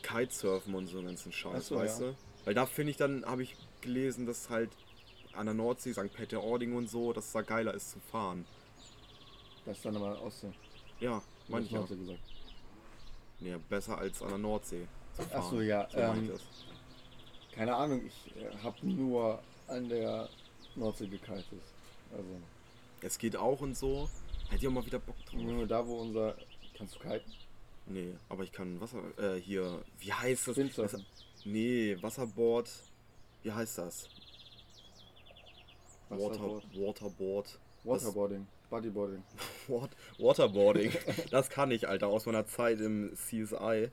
[0.02, 2.08] Kitesurfen und so einen ganzen Scheiß, so, weißt ja.
[2.08, 2.16] du?
[2.46, 4.72] Weil da finde ich dann, habe ich gelesen, dass halt
[5.34, 6.12] an der Nordsee, St.
[6.12, 8.44] Peter-Ording und so, dass es da geiler ist zu fahren.
[9.66, 10.52] Das ist dann aber Ostsee.
[11.00, 11.82] Ja, hast ich ja.
[11.82, 12.20] Gesagt.
[13.44, 15.42] Nee, besser als an der Nordsee zu fahren.
[15.44, 16.42] Ach so, ja, So ähm, das.
[17.54, 20.30] Keine Ahnung, ich äh, habe nur an der
[20.76, 21.46] Nordsee gekitet.
[22.12, 22.30] Also
[23.02, 24.10] Es geht auch und so.
[24.50, 25.42] Hätte ich auch mal wieder Bock drauf.
[25.42, 26.36] nur da, wo unser...
[26.78, 27.32] Kannst du kiten?
[27.86, 29.02] Nee, aber ich kann Wasser.
[29.18, 29.84] Äh, hier.
[30.00, 30.58] Wie heißt das?
[30.58, 31.06] Windsurfen.
[31.16, 32.70] das nee, Wasserboard.
[33.44, 34.08] Wie heißt das?
[36.10, 36.64] Water, Wasserboard.
[36.74, 37.60] Waterboard.
[37.84, 38.48] Waterboarding.
[38.70, 39.24] Bodyboarding.
[39.68, 40.92] Wat Waterboarding.
[41.32, 43.90] das kann ich, Alter, aus meiner Zeit im CSI.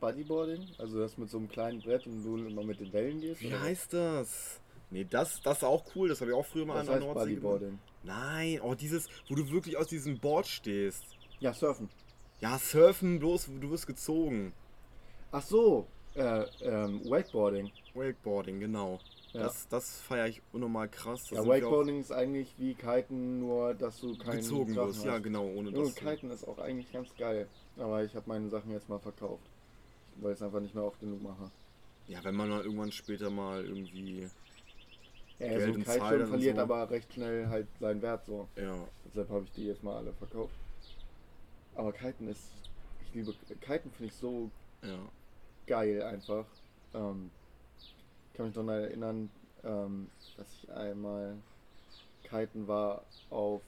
[0.00, 0.66] Bodyboarding?
[0.78, 3.40] Also das mit so einem kleinen Brett und du immer mit den Wellen gehst?
[3.42, 4.60] Wie oder heißt das?
[4.90, 6.08] Nee, das, das ist auch cool.
[6.08, 7.34] Das habe ich auch früher mal Das an der Nordsee.
[7.34, 7.78] Bodyboarding.
[8.02, 11.04] Nein, oh, dieses, wo du wirklich aus diesem Board stehst.
[11.38, 11.88] Ja, Surfen.
[12.40, 14.54] Ja, surfen, bloß du wirst gezogen.
[15.30, 17.70] Ach so, äh, ähm, Wakeboarding.
[17.94, 18.98] Wakeboarding, genau.
[19.32, 19.44] Ja.
[19.44, 21.20] Das, das feiere ich unnormal krass.
[21.30, 25.04] Das Ja, Wakeboarding ist eigentlich wie Kiten, nur dass du keinen gezogen wirst.
[25.04, 25.22] Ja, hast.
[25.22, 27.46] genau, ohne du- Kiten ist auch eigentlich ganz geil.
[27.76, 29.44] Aber ich habe meine Sachen jetzt mal verkauft.
[30.16, 31.50] Weil ich es einfach nicht mehr oft genug mache.
[32.08, 34.28] Ja, wenn man mal irgendwann später mal irgendwie.
[35.38, 36.62] Ja, Geld so ein und und verliert so.
[36.62, 38.48] aber recht schnell halt seinen Wert so.
[38.56, 38.74] Ja,
[39.06, 40.54] Deshalb habe ich die jetzt mal alle verkauft.
[41.76, 42.50] Aber Kiten ist.
[43.06, 43.32] Ich liebe.
[43.60, 44.50] Kiten finde ich so
[44.82, 44.98] ja.
[45.66, 46.44] geil einfach.
[46.94, 47.30] Ähm,
[48.40, 49.30] kann mich noch erinnern,
[49.64, 51.36] ähm, dass ich einmal
[52.24, 53.60] kiten war auf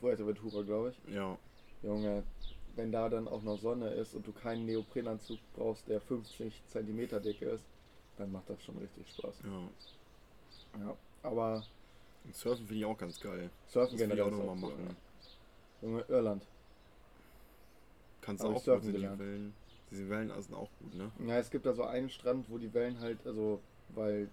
[0.00, 1.14] Fuerteventura, glaube ich.
[1.14, 1.38] Ja,
[1.82, 2.22] Junge,
[2.76, 7.22] wenn da dann auch noch Sonne ist und du keinen Neoprenanzug brauchst, der 50 cm
[7.22, 7.64] dick ist,
[8.18, 9.34] dann macht das schon richtig Spaß.
[9.44, 9.68] ja.
[10.78, 11.64] Ja, aber
[12.24, 13.50] Und Surfen finde ich auch ganz geil.
[13.66, 14.96] Surfen Das will ich generell auch nochmal machen.
[15.80, 16.46] Junge, Irland.
[18.20, 19.18] Kannst du auch surfen gut, die gelernt.
[19.18, 19.54] Wellen.
[19.90, 21.10] Diese Wellen sind auch gut, ne?
[21.26, 23.60] Ja, es gibt da so einen Strand, wo die Wellen halt, also,
[23.94, 24.28] weil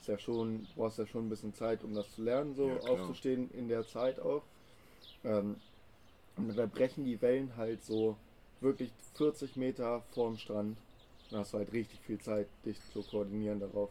[0.00, 2.68] es ja schon, du brauchst ja schon ein bisschen Zeit, um das zu lernen, so
[2.68, 4.42] Ja, aufzustehen in der Zeit auch.
[5.24, 5.56] Ähm,
[6.36, 8.16] und da brechen die Wellen halt so
[8.60, 10.76] wirklich 40 Meter vorm Strand
[11.30, 13.90] Dann hast du halt richtig viel Zeit, dich zu koordinieren darauf.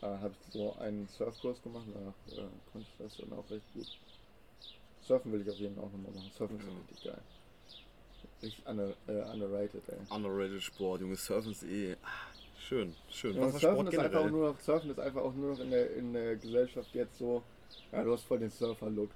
[0.00, 3.64] Da habe ich so einen Surfkurs gemacht, danach äh, konnte ich das dann auch recht
[3.74, 3.86] gut.
[5.02, 6.30] Surfen will ich auf jeden Fall auch nochmal machen.
[6.36, 7.22] Surfen ist richtig geil.
[8.42, 9.98] Richtig under, äh, underrated, ey.
[10.16, 12.08] Underrated Sport, Junge, Surfen ist eh ah,
[12.60, 13.34] schön, schön.
[13.36, 14.30] Ja, Surfen, ist einfach auch generell.
[14.30, 17.42] nur noch, Surfen ist einfach auch nur noch in der, in der Gesellschaft jetzt so,
[17.92, 19.10] ja, du hast voll den Surfer-Look.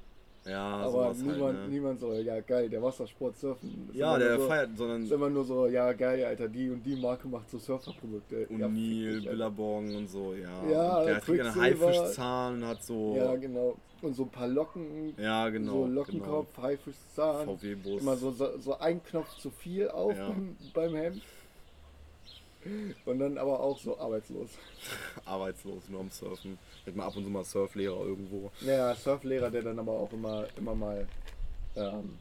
[0.47, 1.69] Ja, Aber sowas niemand, halt, ne?
[1.69, 3.89] niemand so, ja geil, der Wassersport surfen.
[3.91, 6.83] Ist Ja, der so, feiert, sondern Ist immer nur so, ja geil, Alter, die und
[6.85, 8.47] die Marke macht so Surferprodukte.
[8.51, 9.31] Ja, dich, Alter.
[9.31, 10.49] Billabong und so, ja.
[10.71, 11.55] Ja, und der hat einen.
[11.55, 13.15] Haifischzahn und hat so.
[13.17, 13.77] Ja, genau.
[14.03, 15.73] Und so ein paar Locken, Ja, genau.
[15.73, 17.47] so Lockenkopf, Haifischzahn.
[17.47, 17.57] Genau.
[17.57, 18.03] VW-Bus.
[18.03, 20.29] Immer so, so, so ein Knopf zu viel auf Ja.
[20.29, 21.23] beim, beim Hemd.
[23.05, 24.51] Und dann aber auch so arbeitslos.
[25.25, 26.59] Arbeitslos, nur am Surfen.
[26.83, 28.51] Vielleicht mal ab und zu mal Surflehrer irgendwo.
[28.61, 31.07] Naja, Surflehrer, der dann aber auch immer, immer mal,
[31.77, 32.19] ähm,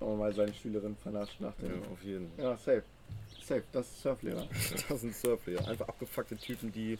[0.00, 1.82] immer mal seine Schülerin vernascht nach Ja, dem.
[1.92, 2.44] auf jeden Fall.
[2.44, 2.82] Ja, safe.
[3.44, 4.46] Safe, das ist Surflehrer.
[4.88, 5.66] Das sind Surflehrer.
[5.68, 6.98] Einfach abgefuckte Typen, die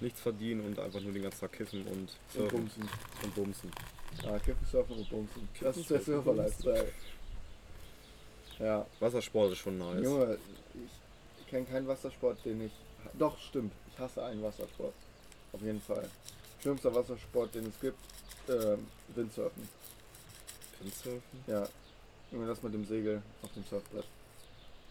[0.00, 2.08] nichts verdienen und einfach nur den ganzen Tag kiffen und
[2.40, 2.88] Und bumsen.
[3.24, 3.70] und bumsen.
[4.22, 5.48] Ja, Kiffen, Surfen und Bumsen.
[5.60, 6.86] Das Kiffen, ist der Surfer-Lifestyle.
[8.58, 10.02] Ja, Wassersport ist schon nice.
[10.04, 10.38] Junge,
[10.74, 10.80] ich
[11.50, 12.72] kenne keinen Wassersport, den ich.
[13.18, 13.72] Doch, stimmt.
[13.92, 14.92] Ich hasse einen Wassersport.
[15.52, 16.08] Auf jeden Fall.
[16.60, 17.98] Schlimmster Wassersport, den es gibt,
[18.48, 19.68] ähm, Windsurfen.
[20.80, 21.22] Windsurfen?
[21.46, 21.66] Ja.
[22.30, 24.04] Junge, das mit dem Segel auf dem Surfbrett.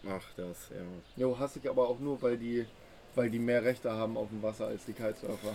[0.08, 0.76] Ach, das, ja.
[1.16, 2.66] Jo, hasse ich aber auch nur, weil die,
[3.14, 5.54] weil die mehr Rechte haben auf dem Wasser als die Kitesurfer.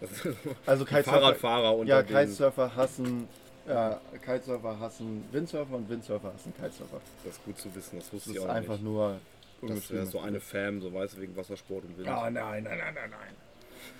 [0.66, 3.28] Also Die Fahrradfahrer und Ja, Kitesurfer hassen.
[3.68, 7.00] Ja, Kitesurfer hassen Windsurfer und Windsurfer hassen Kitesurfer.
[7.22, 8.84] Das ist gut zu wissen, das Das wusste ich ist auch einfach nicht.
[8.84, 9.18] nur
[9.62, 10.40] Das wäre so eine.
[10.40, 12.06] Fam, so weißt du, wegen Wassersport und Wind.
[12.06, 13.34] Ja, nein, nein, nein, nein, nein.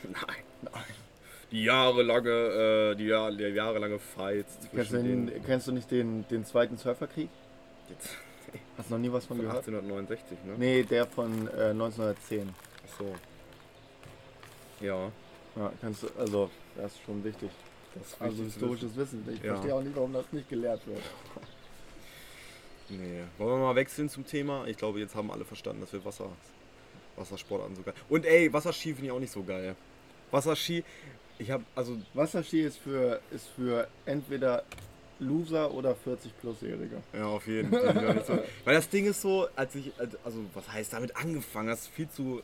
[0.13, 0.37] Nein,
[0.73, 0.83] nein.
[1.51, 6.27] Die jahrelange, äh, die Jahr, der jahrelange Fight Kennst du, den, kennst du nicht den,
[6.29, 7.29] den zweiten Surferkrieg?
[7.89, 8.17] jetzt,
[8.79, 9.67] Hast du noch nie was von von gehört?
[9.67, 10.55] 1869, ne?
[10.59, 12.49] Nee, der von äh, 1910.
[12.87, 13.15] Ach so.
[14.85, 15.11] Ja,
[15.57, 17.51] Ja, kannst du, also, das ist schon wichtig.
[17.95, 19.27] das ist Also historisches Wissen.
[19.33, 19.55] Ich Ja.
[19.55, 20.99] verstehe auch nicht, warum das nicht gelehrt wird.
[22.91, 23.23] Nee.
[23.39, 24.67] Wollen wir mal wechseln zum Thema?
[24.67, 26.29] Ich glaube, jetzt haben alle verstanden, dass wir Wasser,
[27.17, 27.95] Wassersport an so geil.
[28.09, 29.77] Und ey, Wasserski finde ich auch nicht so geil.
[30.31, 30.85] Wasserski,
[31.39, 34.65] ich habe, also Wasserski ist für, ist für entweder
[35.19, 37.03] Loser oder 40-Plus-Jährige.
[37.13, 38.25] Ja, auf jeden Fall.
[38.27, 38.39] so.
[38.65, 41.69] Weil das Ding ist so, als ich, als- also was heißt damit angefangen?
[41.69, 42.43] Das ist viel zu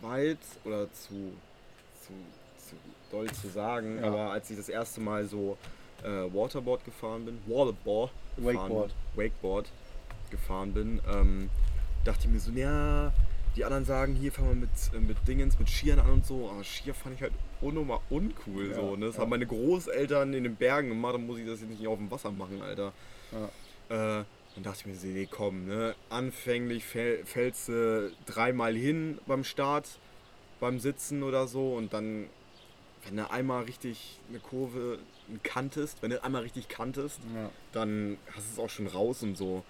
[0.00, 1.32] weit oder zu,
[2.04, 2.12] zu,
[2.68, 2.74] zu
[3.10, 3.98] doll zu sagen.
[4.00, 4.08] Ja.
[4.08, 5.56] Aber als ich das erste Mal so
[6.02, 8.94] äh, Waterboard gefahren bin, Waterboard, Wakeboard.
[9.14, 9.70] Wakeboard
[10.30, 11.50] gefahren bin, ähm,
[12.04, 13.12] dachte ich mir so, ja,
[13.56, 16.48] die anderen sagen, hier fahren wir mit, äh, mit Dingens, mit Skiern an und so.
[16.50, 18.68] Aber Skier fand ich halt unnormal uncool.
[18.68, 19.06] Ja, so, ne?
[19.06, 19.22] Das ja.
[19.22, 22.10] haben meine Großeltern in den Bergen gemacht, dann muss ich das jetzt nicht auf dem
[22.10, 22.92] Wasser machen, Alter.
[23.32, 24.20] Ja.
[24.20, 25.94] Äh, dann dachte ich mir, so, nee, komm, ne?
[26.08, 29.98] Anfänglich fäll, fällst du dreimal hin beim Start,
[30.60, 32.26] beim Sitzen oder so und dann,
[33.04, 34.98] wenn du einmal richtig eine Kurve
[35.42, 37.50] kantest, wenn du einmal richtig kantest, Ja.
[37.72, 39.64] dann hast du es auch schon raus und so.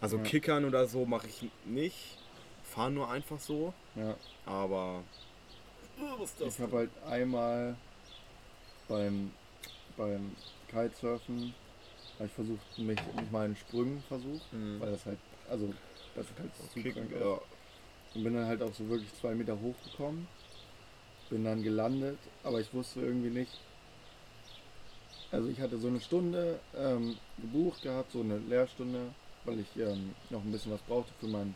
[0.00, 0.22] Also Ja.
[0.24, 2.18] Kickern oder so mache ich nicht,
[2.64, 4.16] fahre nur einfach so, ja.
[4.46, 5.02] aber...
[6.18, 7.76] Was ist Ich habe halt einmal
[8.88, 9.30] beim,
[9.96, 10.34] beim
[10.68, 11.54] Kitesurfen
[12.24, 12.98] ich versucht, mich,
[13.32, 14.80] mal in Sprüngen versucht, Mhm.
[14.80, 15.72] weil das halt, also
[16.14, 17.38] das ist halt zu Kicken, krank ja.
[18.14, 20.28] Und bin dann halt auch so wirklich zwei Meter hochgekommen,
[21.30, 23.50] bin dann gelandet, aber ich wusste irgendwie nicht,
[25.34, 29.00] also ich hatte so eine Stunde ähm, gebucht gehabt, so eine Lehrstunde,
[29.44, 31.54] weil ich ähm, noch ein bisschen was brauchte für mein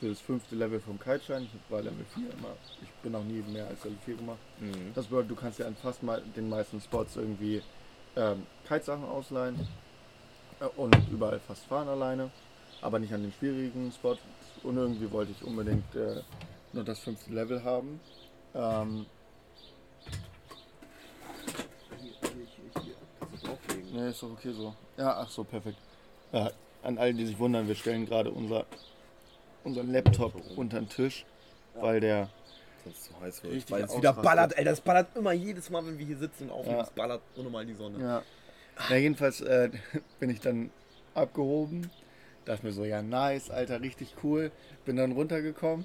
[0.00, 1.42] für das fünfte Level vom Kiteschein.
[1.42, 2.56] Ich war Level 4 immer.
[2.82, 4.38] Ich bin noch nie mehr als Level 4 gemacht.
[4.58, 4.92] Mhm.
[4.94, 7.62] Das bedeutet, du kannst ja an fast mal den meisten Spots irgendwie
[8.16, 9.68] ähm, Kitesachen ausleihen
[10.58, 12.30] äh, und überall fast fahren alleine,
[12.80, 14.20] aber nicht an den schwierigen Spots.
[14.62, 16.22] Und irgendwie wollte ich unbedingt äh,
[16.72, 18.00] nur das fünfte Level haben.
[18.54, 19.04] Ähm,
[24.00, 24.74] nee, ist doch okay so.
[24.96, 25.78] Ja, ach so, perfekt.
[26.32, 26.50] Ja,
[26.82, 28.66] an alle, die sich wundern, wir stellen gerade unser,
[29.64, 31.24] unseren Laptop unter den Tisch,
[31.74, 32.28] weil der
[32.84, 33.54] Sonst zu heiß wird.
[33.54, 36.44] Richtig Weil es wieder ballert, ey, das ballert immer jedes Mal, wenn wir hier sitzen
[36.44, 36.84] und aufnehmen, Ja.
[36.84, 37.98] es ballert unnormal die Sonne.
[38.02, 38.22] Ja.
[38.88, 39.70] Na, jedenfalls äh,
[40.18, 40.70] bin ich dann
[41.14, 41.90] abgehoben.
[42.46, 44.50] Dachte mir so, ja, nice, Alter, richtig cool.
[44.86, 45.84] Bin dann runtergekommen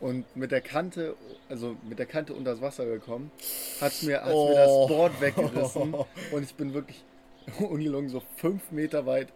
[0.00, 1.14] und mit der Kante,
[1.48, 3.30] also mit der Kante unter das Wasser gekommen,
[3.80, 4.54] hat's mir, hat's mir Oh.
[4.54, 5.94] das Board weggerissen
[6.32, 7.02] und ich bin wirklich
[7.58, 9.28] ungelogen so fünf Meter weit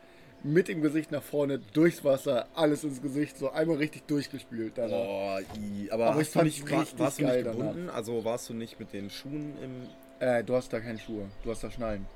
[0.43, 4.75] mit dem Gesicht nach vorne durchs Wasser, alles ins Gesicht, so einmal richtig durchgespült.
[4.77, 4.97] danach.
[4.97, 7.91] Oh, i, aber, Aber ich du fand's nicht, war, richtig warst du geil nicht gebunden?
[7.91, 9.89] Also warst du nicht mit den Schuhen im
[10.21, 12.07] Äh, du hast da keine Schuhe, du hast da Schnallen.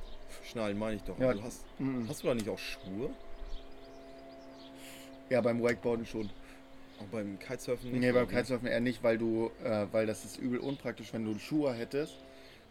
[0.44, 1.18] Schnallen, meine ich doch.
[1.18, 1.32] Ja.
[1.32, 2.06] Du hast, Mhm.
[2.08, 3.10] hast du da nicht auch Schuhe?
[5.28, 6.30] Ja, beim Wakeboarden schon.
[7.00, 8.00] Auch beim Kitesurfen nicht?
[8.00, 11.38] Nee, beim Kitesurfen eher nicht, weil du, äh, weil das ist übel unpraktisch, wenn du
[11.38, 12.14] Schuhe hättest,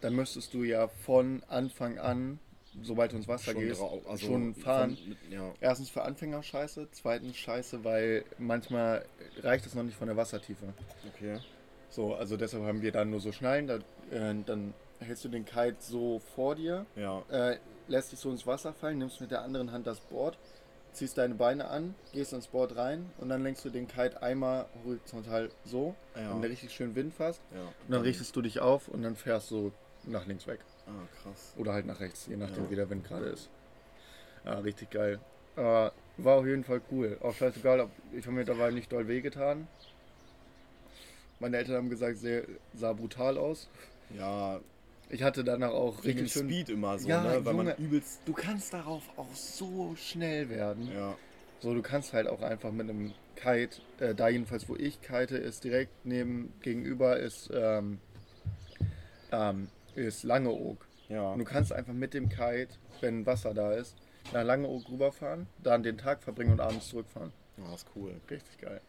[0.01, 2.39] dann müsstest du ja von Anfang an,
[2.81, 4.97] sobald du ins Wasser schon gehst, also schon fahren.
[4.97, 5.53] Von, ja.
[5.59, 9.05] Erstens für Anfänger scheiße, zweitens scheiße, weil manchmal
[9.41, 10.73] reicht es noch nicht von der Wassertiefe.
[11.13, 11.39] Okay.
[11.89, 13.77] So, also deshalb haben wir dann nur so Schnallen, da,
[14.11, 17.23] äh, dann hältst du den Kite so vor dir, ja.
[17.31, 20.37] äh, lässt dich so ins Wasser fallen, nimmst mit der anderen Hand das Board,
[20.99, 24.65] ziehst deine Beine an, gehst ins Board rein und dann lenkst du den Kite einmal
[24.83, 26.31] horizontal so, ja.
[26.31, 27.41] wenn der richtig schön Wind fasst.
[27.53, 27.61] Ja.
[27.61, 29.71] Und dann richtest du dich auf und dann fährst du
[30.03, 30.59] nach links weg.
[30.87, 31.53] Ah, krass.
[31.57, 32.69] Oder halt nach rechts, je nachdem, ja.
[32.69, 33.49] wie der Wind gerade ist.
[34.45, 35.19] Ja, richtig geil.
[35.55, 37.17] Aber war auf jeden Fall cool.
[37.21, 39.67] Auch scheißegal, ich habe mir dabei nicht doll wehgetan.
[41.39, 43.69] Meine Eltern haben gesagt, sehr, sah brutal aus.
[44.17, 44.59] Ja,
[45.09, 47.45] ich hatte danach auch Wegen richtig schön Speed immer so, ja, ne?
[47.45, 48.21] Weil Junge, man übelst.
[48.25, 50.89] Du kannst darauf auch so schnell werden.
[50.91, 51.17] Ja.
[51.59, 55.37] So, du kannst halt auch einfach mit einem Kite, äh, da jedenfalls wo ich kite,
[55.37, 57.99] ist direkt neben gegenüber ist, ähm,
[59.31, 60.87] ähm, ist Langeoog.
[61.09, 61.31] Ja.
[61.31, 62.69] Und du kannst einfach mit dem Kite,
[63.01, 63.95] wenn Wasser da ist,
[64.31, 67.33] nach Langeoog rüberfahren, dann den Tag verbringen und abends zurückfahren.
[67.57, 68.15] Ja, ist cool.
[68.29, 68.79] Richtig geil.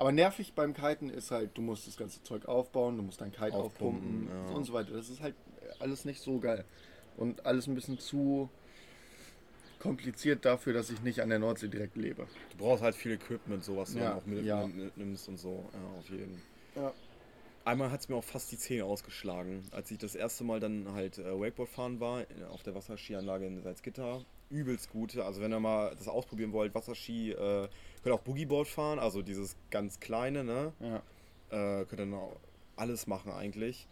[0.00, 3.32] Aber nervig beim Kiten ist halt, du musst das ganze Zeug aufbauen, du musst dein
[3.32, 4.56] Kite aufpumpen, aufpumpen ja.
[4.56, 4.92] und so weiter.
[4.92, 5.34] Das ist halt
[5.78, 6.64] alles nicht so geil.
[7.18, 8.48] Und alles ein bisschen zu
[9.78, 12.26] kompliziert dafür, dass ich nicht an der Nordsee direkt lebe.
[12.52, 14.66] Du brauchst halt viel Equipment, so was du ja, dann auch mit, ja.
[14.66, 15.68] mitnimmst und so.
[15.74, 16.40] Ja, auf jeden.
[16.76, 16.94] Ja.
[17.66, 20.94] Einmal hat es mir auch fast die Zähne ausgeschlagen, als ich das erste Mal dann
[20.94, 24.24] halt äh, Wakeboard fahren war, auf der Wasserskianlage in Salzgitter.
[24.50, 25.24] Übelst gute.
[25.24, 27.68] Also wenn ihr mal das ausprobieren wollt, Wasserski, äh,
[28.02, 30.72] könnt auch Boogieboard fahren, also dieses ganz kleine, ne?
[30.80, 31.80] Ja.
[31.80, 32.36] Äh, könnt dann auch
[32.76, 33.86] alles machen eigentlich.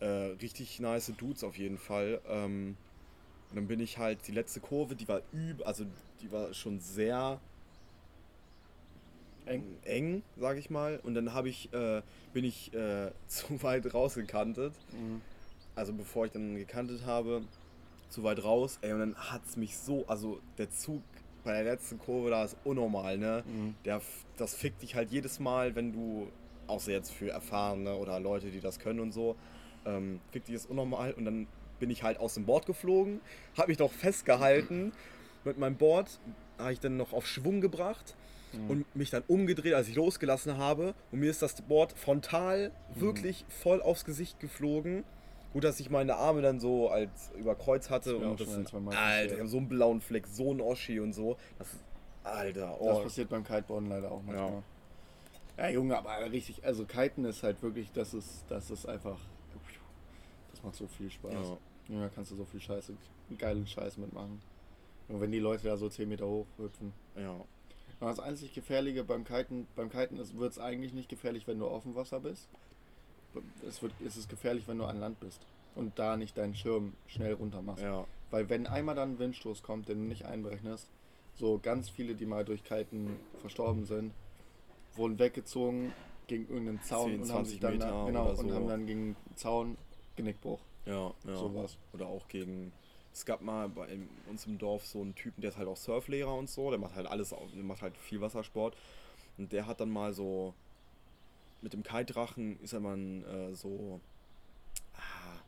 [0.00, 0.06] Äh,
[0.40, 2.20] richtig nice Dudes auf jeden Fall.
[2.28, 2.76] Ähm,
[3.50, 5.84] und dann bin ich halt, die letzte Kurve, die war üb, also
[6.22, 7.40] die war schon sehr
[9.46, 10.98] eng, eng sag ich mal.
[11.02, 14.72] Und dann habe ich, äh, bin ich äh, zu weit rausgekantet.
[14.92, 15.20] Mhm.
[15.74, 17.42] Also bevor ich dann gekantet habe,
[18.12, 18.78] zu weit raus.
[18.82, 21.02] Ey, und dann hat es mich so, also der Zug
[21.44, 23.42] bei der letzten Kurve da ist unnormal, ne?
[23.46, 23.74] Mhm.
[23.84, 24.00] Der,
[24.36, 26.28] das fickt dich halt jedes Mal, wenn du,
[26.68, 29.36] außer jetzt für Erfahrene oder Leute, die das können und so,
[29.84, 31.48] ähm, fickt dich das unnormal und dann
[31.80, 33.20] bin ich halt aus dem Board geflogen,
[33.56, 34.92] habe mich doch festgehalten.
[35.44, 36.20] Mit meinem Board
[36.58, 38.14] habe ich dann noch auf Schwung gebracht
[38.52, 38.70] mhm.
[38.70, 40.94] und mich dann umgedreht, als ich losgelassen habe.
[41.10, 43.00] Und mir ist das Board frontal mhm.
[43.00, 45.02] wirklich voll aufs Gesicht geflogen.
[45.52, 48.74] Gut, dass ich meine Arme dann so als über Kreuz hatte das und das sind,
[48.94, 51.36] Alter, so einen blauen Fleck, so ein Oschi und so.
[51.58, 51.84] Das ist,
[52.24, 52.86] Alter, oh.
[52.86, 54.62] Das passiert beim Kiteboarden leider auch manchmal.
[55.58, 55.64] Ja.
[55.64, 59.18] ja, Junge, aber richtig, also Kiten ist halt wirklich, das ist, das ist einfach,
[60.52, 61.32] das macht so viel Spaß.
[61.88, 62.00] Ja.
[62.00, 62.94] ja kannst du so viel Scheiße,
[63.36, 64.40] geilen Scheiß mitmachen.
[65.08, 66.94] Und wenn die Leute da so 10 Meter hoch hüpfen.
[67.16, 67.32] Ja.
[67.32, 71.66] Und das einzig Gefährliche beim Kiten, beim Kiten wird es eigentlich nicht gefährlich, wenn du
[71.66, 72.48] auf dem Wasser bist
[73.66, 75.40] es, wird, es ist gefährlich, wenn du an Land bist
[75.74, 77.82] und da nicht deinen Schirm schnell runter machst.
[77.82, 78.06] Ja.
[78.30, 80.88] Weil wenn einmal dann ein Windstoß kommt, den du nicht einberechnest,
[81.34, 84.12] so ganz viele, die mal durch Kiten verstorben sind,
[84.94, 85.92] wurden weggezogen
[86.26, 88.42] gegen irgendeinen Zaun 10, und haben sich dann Meter genau so.
[88.42, 89.76] und haben dann gegen Zaun
[90.16, 90.60] Genickbruch.
[90.84, 91.36] Ja, ja.
[91.36, 91.78] Sowas.
[91.92, 92.72] Oder auch gegen
[93.12, 93.86] es gab mal bei
[94.28, 96.94] uns im Dorf so einen Typen, der ist halt auch Surflehrer und so, der macht
[96.94, 98.74] halt alles, der macht halt viel Wassersport
[99.36, 100.54] und der hat dann mal so
[101.62, 104.00] mit dem Kite-Drachen ist er man äh, so,
[104.94, 105.40] ah,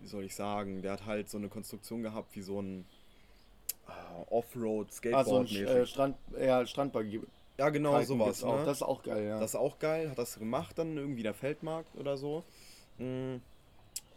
[0.00, 2.84] wie soll ich sagen, der hat halt so eine Konstruktion gehabt wie so ein
[3.86, 5.26] ah, Offroad-Skateboard.
[5.26, 7.22] Also ein äh, Strand, ja, Strandbuggy.
[7.58, 8.44] Ja, genau, Kiten sowas.
[8.44, 8.62] Ne?
[8.66, 9.40] Das ist auch geil, ja.
[9.40, 12.44] Das ist auch geil, hat das gemacht dann irgendwie der Feldmarkt oder so.
[12.98, 13.40] Mhm.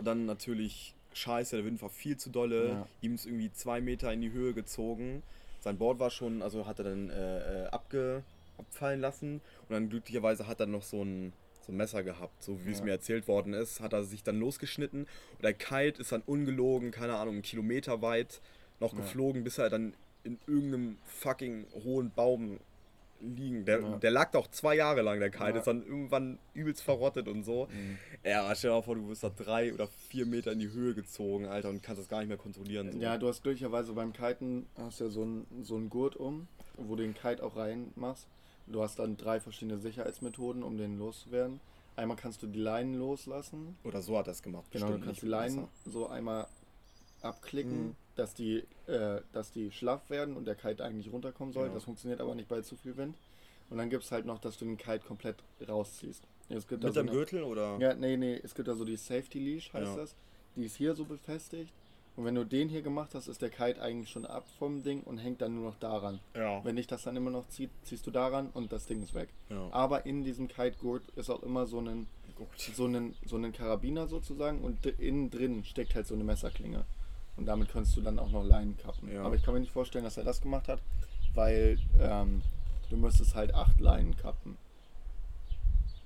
[0.03, 2.69] Dann natürlich scheiße, der Wind war viel zu dolle.
[2.69, 2.87] Ja.
[3.01, 5.23] Ihm ist irgendwie zwei Meter in die Höhe gezogen.
[5.61, 8.23] Sein Board war schon, also hat er dann äh, äh abge,
[8.59, 9.41] abfallen lassen.
[9.67, 12.75] Und dann glücklicherweise hat er noch so ein, so ein Messer gehabt, so wie ja.
[12.75, 15.01] es mir erzählt worden ist, hat er sich dann losgeschnitten.
[15.01, 18.41] Und der Kite ist dann ungelogen, keine Ahnung, einen Kilometer weit
[18.79, 18.99] noch ja.
[18.99, 19.93] geflogen, bis er dann
[20.23, 22.59] in irgendeinem fucking hohen Baum
[23.21, 23.65] liegen.
[23.65, 23.97] Der, ja.
[23.97, 25.57] der lag doch zwei Jahre lang, der Kite, ja.
[25.57, 27.67] ist dann irgendwann übelst verrottet und so.
[27.71, 27.97] Mhm.
[28.23, 30.93] Ja, stell dir mal vor, du wirst da drei oder vier Meter in die Höhe
[30.93, 32.91] gezogen, Alter, und kannst das gar nicht mehr kontrollieren.
[32.91, 32.99] So.
[32.99, 36.95] Ja, du hast glücklicherweise beim Kiten hast ja so einen so einen Gurt um, wo
[36.95, 38.27] du den Kite auch reinmachst.
[38.69, 41.59] Du hast dann drei verschiedene Sicherheitsmethoden, um den loszuwerden.
[41.95, 43.77] Einmal kannst du die Leinen loslassen.
[43.83, 44.65] Oder so hat er es gemacht.
[44.71, 46.47] Genau, du kannst die Leinen so einmal
[47.21, 47.95] abklicken, mhm.
[48.15, 51.67] dass, die, äh, dass die schlaff werden und der Kite eigentlich runterkommen soll.
[51.67, 51.73] Ja.
[51.73, 53.17] Das funktioniert aber nicht bei zu viel Wind.
[53.69, 55.35] Und dann gibt es halt noch, dass du den Kite komplett
[55.67, 56.23] rausziehst.
[56.49, 57.77] Es gibt Mit deinem so Gürtel oder?
[57.79, 59.95] Ja, nee, nee, es gibt da so die Safety Leash, heißt ja.
[59.95, 60.15] das.
[60.55, 61.73] Die ist hier so befestigt
[62.15, 65.01] Und wenn du den hier gemacht hast, ist der Kite eigentlich schon ab vom Ding
[65.03, 66.19] und hängt dann nur noch daran.
[66.35, 66.63] Ja.
[66.65, 69.29] Wenn dich das dann immer noch zieht, ziehst du daran und das Ding ist weg.
[69.49, 69.69] Ja.
[69.71, 72.07] Aber in diesem Kite-Gurt ist auch immer so ein,
[72.57, 76.83] so einen, so einen Karabiner sozusagen und innen drin steckt halt so eine Messerklinge.
[77.37, 79.09] Und damit kannst du dann auch noch Leinen kappen.
[79.09, 79.23] Ja.
[79.23, 80.81] Aber ich kann mir nicht vorstellen, dass er das gemacht hat,
[81.33, 82.41] weil ähm,
[82.89, 84.57] du müsstest halt acht Leinen kappen.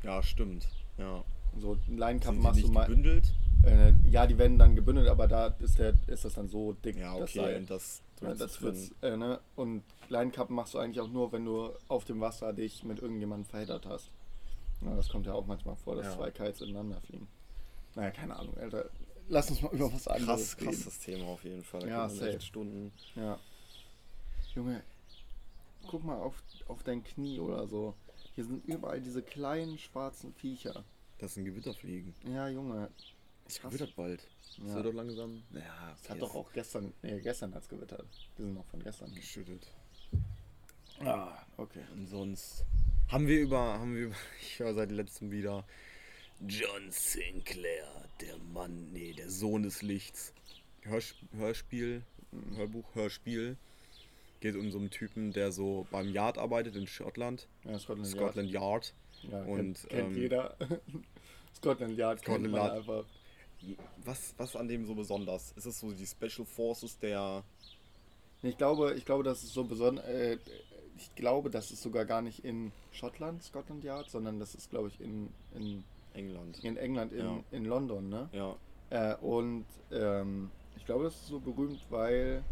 [0.04, 0.68] Ja, stimmt.
[1.00, 1.24] Ja.
[1.60, 2.86] So Leinenkappen Sind die machst du mal.
[2.86, 3.34] gebündelt?
[3.66, 6.98] Äh, ja, die werden dann gebündelt, aber da ist, der, ist das dann so dick.
[6.98, 7.40] Ja, das okay.
[7.40, 7.58] Seil.
[7.58, 9.40] und das, Ja, das wird's, äh, ne?
[9.56, 13.46] Und Leinenkappen machst du eigentlich auch nur, wenn du auf dem Wasser dich mit irgendjemandem
[13.46, 14.12] verheddert hast.
[14.82, 16.16] Ja, das kommt ja auch manchmal vor, dass Ja.
[16.16, 17.28] zwei Kites ineinander fliegen.
[17.96, 18.90] Naja, keine Ahnung, Alter.
[19.30, 20.72] Lass uns mal über was anderes Krass, reden.
[20.74, 21.82] krasses Thema auf jeden Fall.
[21.82, 22.42] Da Ja, safe.
[22.42, 22.92] Stunden.
[23.16, 23.40] Ja.
[24.56, 24.84] Junge,
[25.88, 26.36] guck mal auf,
[26.68, 27.94] auf dein Knie oder so.
[28.36, 30.84] Hier sind überall diese kleinen schwarzen Viecher.
[31.20, 32.14] Das sind Gewitterfliegen.
[32.28, 32.90] Ja, Junge.
[33.56, 34.26] Es gewittert bald.
[34.42, 34.76] Es Ja.
[34.76, 35.44] wird doch langsam.
[35.52, 38.06] Ja, Es hat doch auch gestern, nee, gestern hat's gewittert.
[38.38, 39.14] Die sind noch von gestern.
[39.14, 39.68] geschüttet.
[41.00, 41.84] Ah, okay.
[41.94, 42.66] Und sonst
[43.10, 45.66] haben wir über, haben wir über, ich höre seit letztem wieder
[46.48, 47.88] John Sinclair,
[48.22, 50.34] der Mann, nee, der Sohn des Lichts.
[50.82, 52.04] Hörsp Hörspiel,
[52.56, 53.58] Hörbuch, Hörspiel.
[54.42, 57.48] Geht um so einen Typen, der so beim Yard arbeitet in Schottland.
[57.64, 58.94] Ja, Scotland, Scotland Yard.
[59.24, 59.32] Yard.
[59.32, 60.58] Ja, Und, kennt, kennt ähm, jeder.
[61.56, 62.78] Scotland Yard Scotland kennt man Yard.
[62.78, 63.06] einfach.
[64.04, 65.52] Was, was an dem so besonders?
[65.54, 67.44] Ist es so die Special Forces der.
[68.42, 70.06] Ich glaube, ich glaube, das ist so besonders.
[70.06, 70.38] Äh,
[70.98, 74.90] ich glaube, das ist sogar gar nicht in Schottland, Scotland Yard, sondern das ist, glaube
[74.90, 76.64] ich, in, in, England.
[76.64, 77.40] in England, in, Ja.
[77.52, 78.30] in London, ne?
[78.32, 78.56] Ja.
[78.92, 82.44] Äh, und ähm, ich glaube, das ist so berühmt, weil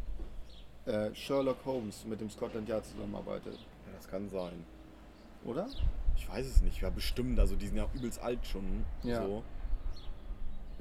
[0.85, 3.53] äh, Sherlock Holmes mit dem Scotland Yard zusammenarbeitet.
[3.53, 4.65] ja, das kann sein.
[5.45, 5.69] Oder?
[6.17, 7.39] Ich weiß es nicht, ja bestimmt.
[7.39, 8.83] Also die sind ja übelst alt schon.
[9.03, 9.23] Ja.
[9.25, 9.43] So.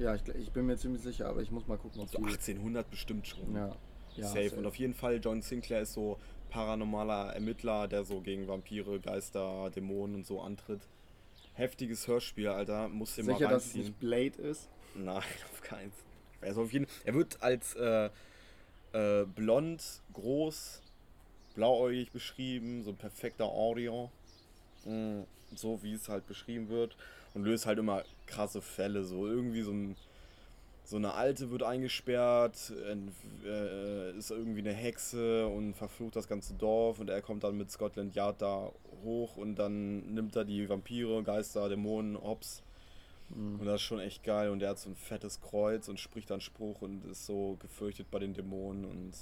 [0.01, 2.23] Ja, ich, ich bin mir ziemlich sicher, aber ich muss mal gucken, ob So die-
[2.25, 3.53] 1800 bestimmt schon.
[3.55, 3.75] Ja.
[4.15, 4.55] ja safe.
[4.55, 6.17] Und auf jeden Fall, John Sinclair ist so
[6.49, 10.81] paranormaler Ermittler, der so gegen Vampire, Geister, Dämonen und so antritt.
[11.53, 12.89] Heftiges Hörspiel, Alter.
[12.89, 13.85] Muss dir Sicher, mal dass es reinziehen.
[13.85, 14.69] nicht Blade ist?
[14.95, 15.17] Nein,
[15.51, 15.93] auf keins.
[16.41, 18.09] Also auf jeden Er wird als äh,
[18.93, 19.83] äh, blond,
[20.13, 20.81] groß,
[21.55, 24.09] blauäugig beschrieben, so ein perfekter Audio.
[24.85, 25.21] Mm,
[25.55, 26.95] so wie es halt beschrieben wird.
[27.33, 29.03] Und löst halt immer krasse Fälle.
[29.03, 29.95] So irgendwie so ein.
[30.83, 32.73] So eine Alte wird eingesperrt,
[33.45, 37.71] äh, ist irgendwie eine Hexe und verflucht das ganze Dorf und er kommt dann mit
[37.71, 38.71] Scotland Yard da
[39.05, 42.63] hoch und dann nimmt er die Vampire, Geister, Dämonen, Ops
[43.59, 44.49] und das ist schon echt geil.
[44.49, 48.11] Und er hat so ein fettes Kreuz und spricht dann Spruch und ist so gefürchtet
[48.11, 48.83] bei den Dämonen.
[48.83, 49.13] Und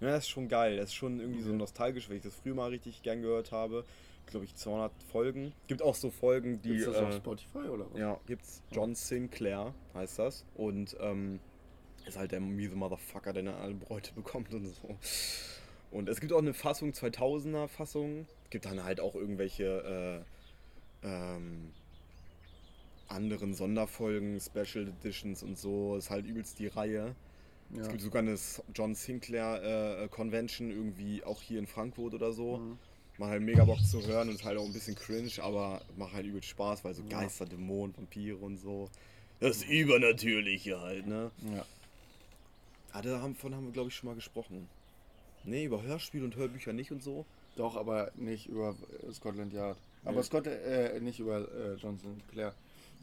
[0.00, 0.78] ja, das ist schon geil.
[0.78, 1.58] Das ist schon irgendwie so Mhm.
[1.58, 3.84] nostalgisch, weil ich das früher mal richtig gern gehört habe.
[4.28, 5.52] Glaube ich 200 Folgen.
[5.66, 6.76] Gibt auch so Folgen, die.
[6.76, 7.98] Ist das auf äh, Spotify oder was?
[7.98, 8.62] ja, gibt's.
[8.70, 10.44] John Sinclair heißt das.
[10.54, 11.40] Und ähm,
[12.06, 14.96] ist halt der miese Motherfucker, der alle Bräute bekommt und so.
[15.90, 18.26] Und es gibt auch eine Fassung, 2000er Fassung.
[18.44, 20.24] Es gibt dann halt auch irgendwelche
[21.02, 21.72] äh, ähm,
[23.08, 25.96] anderen Sonderfolgen, Special Editions und so.
[25.96, 27.14] Ist halt übelst die Reihe.
[27.70, 27.82] Ja.
[27.82, 28.36] Es gibt sogar eine
[28.74, 32.58] John Sinclair äh, Convention irgendwie auch hier in Frankfurt oder so.
[32.58, 32.78] Mhm.
[33.18, 36.12] Macht halt mega Bock zu hören und ist halt auch ein bisschen cringe, aber macht
[36.14, 37.20] halt übel Spaß, weil so Ja.
[37.20, 38.88] Geister, Dämonen, Vampire und so.
[39.40, 41.30] Das Übernatürliche halt, ne?
[41.54, 41.64] ja.
[42.92, 44.68] Ah, davon haben wir, glaube ich, schon mal gesprochen.
[45.44, 47.26] Nee, über Hörspiel und Hörbücher nicht und so.
[47.56, 48.74] Doch, aber nicht über
[49.06, 49.76] äh, Scotland Yard.
[50.04, 50.22] Aber Nee.
[50.22, 52.54] Scott, äh, nicht über äh, Johnson Clare.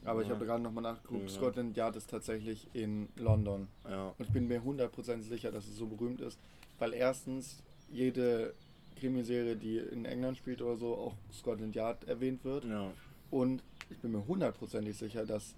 [0.04, 0.36] Aber ich Ja.
[0.36, 1.30] habe gerade nochmal nachgeguckt.
[1.30, 1.36] Ja.
[1.36, 3.68] Scotland Yard ist tatsächlich in London.
[3.90, 4.14] Ja.
[4.18, 6.38] Und ich bin mir 100% sicher, dass es so berühmt ist,
[6.80, 7.58] weil erstens
[7.92, 8.54] jede
[8.96, 12.66] Krimiserie, die in England spielt oder so, auch Scotland Yard erwähnt wird.
[12.66, 12.92] Ja.
[13.32, 15.54] Und ich bin mir hundertprozentig sicher, dass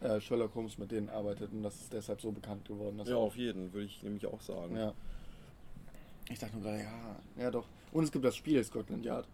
[0.00, 3.08] äh, Sherlock Holmes mit denen arbeitet und dass es deshalb so bekannt geworden ist.
[3.08, 4.76] Ja, auf jeden, würde ich nämlich auch sagen.
[4.76, 4.94] Ja.
[6.30, 7.66] Ich dachte nur gerade, ja, ja doch.
[7.92, 9.26] Und es gibt das Spiel Scotland Yard.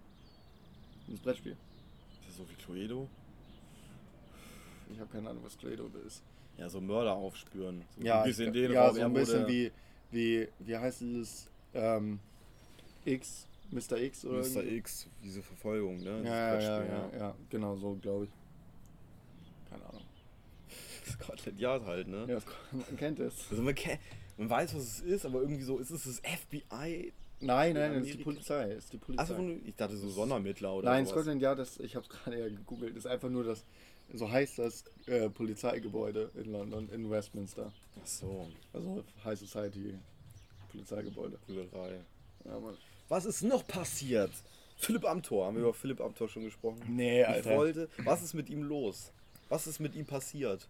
[1.09, 1.53] Das Brettspiel.
[1.53, 3.07] Ist das so wie Cluedo?
[4.93, 6.23] Ich habe keine Ahnung, was Cluedo ist.
[6.59, 7.83] Ja, so Mörder aufspüren.
[7.99, 9.71] So Ja, du gehst in ich- ja so ein bisschen wie,
[10.11, 12.19] wie, wie heißt dieses ähm,
[13.07, 13.99] X, Mr.
[13.99, 14.57] X oder Mr.
[14.62, 14.77] irgendwie?
[14.77, 16.23] X, diese Verfolgung, ne?
[16.25, 18.31] Ja, ja, ja, ja, genau so, glaube ich.
[19.71, 20.02] Keine Ahnung.
[21.09, 22.27] Scotland Yard halt, ne?
[22.29, 22.38] Ja,
[22.73, 23.46] man kennt es.
[23.50, 23.98] Also man, ke-
[24.37, 27.13] man weiß, was es ist, aber irgendwie so, ist es das FBI?
[27.40, 28.25] Nein, In nein, das ist die?
[28.25, 28.73] Polizei.
[28.73, 29.23] Ist die Polizei.
[29.23, 31.17] Achso, ich dachte so Sondermittler oder Nein, sowas.
[31.21, 33.65] Scotland Yard, das, ich habe es gerade ja gegoogelt, ist einfach nur das,
[34.15, 37.73] so heißt das äh, Polizeigebäude in London, in Westminster.
[38.02, 39.94] Ach so, Also High Society
[40.71, 41.38] Polizeigebäude.
[41.46, 42.00] Brüllerei.
[42.44, 42.77] Ja, Mann.
[43.09, 44.33] Was ist noch passiert?
[44.79, 46.83] Philipp Amthor, haben wir über Philipp Amthor schon gesprochen?
[46.88, 49.11] Nee, Ich wollte, was ist mit ihm los?
[49.48, 50.69] Was ist mit ihm passiert?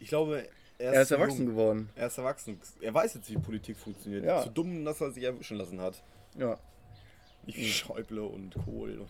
[0.00, 0.46] Ich glaube,
[0.78, 1.46] Er ist zu erwachsen jung.
[1.54, 1.90] geworden.
[1.94, 2.60] Er ist erwachsen.
[2.80, 4.24] Er weiß jetzt, wie Politik funktioniert.
[4.24, 4.42] Ja.
[4.42, 6.02] Zu dumm, dass er sich erwischen lassen hat.
[6.36, 6.58] Ja.
[7.46, 8.98] Nicht wie Schäuble und Kohl.
[8.98, 9.08] Und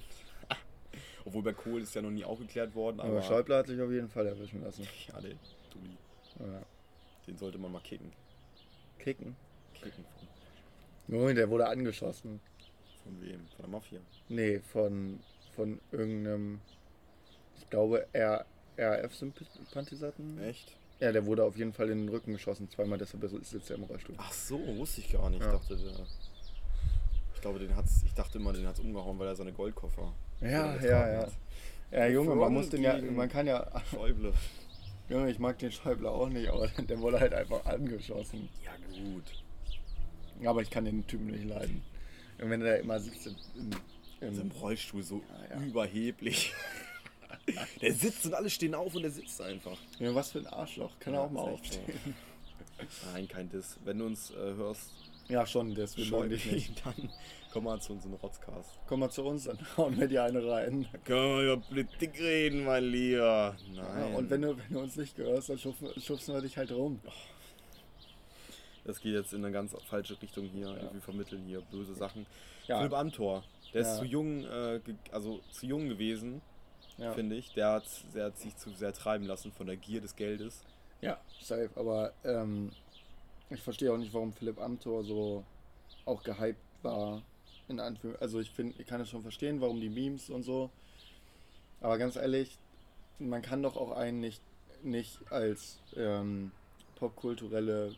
[1.25, 3.01] Obwohl bei Kohl ist ja noch nie aufgeklärt worden.
[3.01, 4.87] Aber, Aber Schäuble hat sich auf jeden Fall erwischen lassen.
[5.09, 5.31] Ja, der
[5.71, 5.97] Dulli.
[6.39, 6.63] Ja.
[7.27, 8.13] Den sollte man mal kicken.
[8.99, 9.35] Kicken.
[9.73, 10.29] Kicken von,
[11.09, 12.41] Junge, der wurde angeschossen.
[13.03, 13.41] von wem?
[13.57, 14.01] Von der Mafia.
[14.29, 15.21] Nee, von,
[15.55, 16.61] von irgendeinem,
[17.59, 18.07] ich glaube,
[18.79, 20.43] RAF-Sympathisanten.
[20.43, 20.77] Echt?
[21.01, 23.83] Ja, der wurde auf jeden Fall in den Rücken geschossen, zweimal, deshalb sitzt er im
[23.85, 24.15] Rollstuhl.
[24.19, 25.43] Ach so, wusste ich gar nicht.
[25.43, 25.49] Ja.
[25.49, 26.07] Ich dachte, der.
[27.35, 28.03] Ich glaube, den hat's.
[28.07, 30.15] Ich dachte immer, den hat's umgehauen, weil er seine Goldkoffer.
[30.41, 31.23] Ja, ja, ja.
[31.23, 31.33] hat.
[31.91, 34.33] Ja, Junge, man muss den ja, man kann ja, Schäuble.
[35.09, 38.49] Junge, ich mag den Schäuble auch nicht, aber der wurde halt einfach angeschossen.
[38.65, 39.44] Ja, gut.
[40.45, 41.83] Aber ich kann den Typen nicht leiden.
[42.41, 43.71] Und wenn er da immer sitzt in, in,
[44.29, 45.67] In so einem in Rollstuhl so Ja, ja.
[45.67, 46.53] überheblich.
[47.81, 49.77] der sitzt und alle stehen auf und der sitzt einfach.
[49.99, 51.51] ja, was für ein Arschloch, kann er auch mal so.
[51.53, 52.15] aufstehen.
[53.13, 53.79] Nein, kein Diss.
[53.85, 54.91] Wenn du uns äh, hörst,
[55.29, 56.83] Ja, schon, wollen Schäuble, dich nicht.
[56.85, 57.11] dann
[57.53, 58.79] komm mal zu uns in den Rotzcast.
[58.89, 60.87] Komm mal zu uns, dann hauen wir dir eine rein.
[60.93, 63.57] Da können wir über Politik reden, mein Lieber.
[63.73, 64.15] Nein.
[64.15, 67.01] Und wenn du, wenn du uns nicht gehörst, dann schubsen, schubsen wir dich halt rum.
[68.85, 70.77] Das geht jetzt in eine ganz falsche Richtung hier.
[70.93, 72.27] Wir vermitteln hier böse Sachen.
[72.67, 72.79] Ja.
[72.79, 73.99] Philipp Amthor, der ist Ja.
[73.99, 74.81] zu jung, äh,
[75.13, 76.41] also zu jung gewesen,
[76.99, 77.53] Ja, finde ich.
[77.55, 80.63] Der hat, der hat sich zu sehr treiben lassen von der Gier des Geldes.
[81.01, 81.71] ja safe.
[81.77, 82.71] Aber ähm,
[83.51, 85.45] ich verstehe auch nicht, warum Philipp Amthor so
[86.07, 87.23] auch gehypt war.
[87.69, 90.71] In Anführung Also ich finde, ich kann es schon verstehen, warum die Memes und so.
[91.81, 92.59] Aber ganz ehrlich,
[93.19, 94.43] man kann doch auch einen nicht,
[94.83, 96.53] nicht als ähm,
[96.97, 97.95] popkulturelle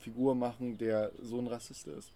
[0.00, 2.12] Figur machen, der so ein Rassist ist.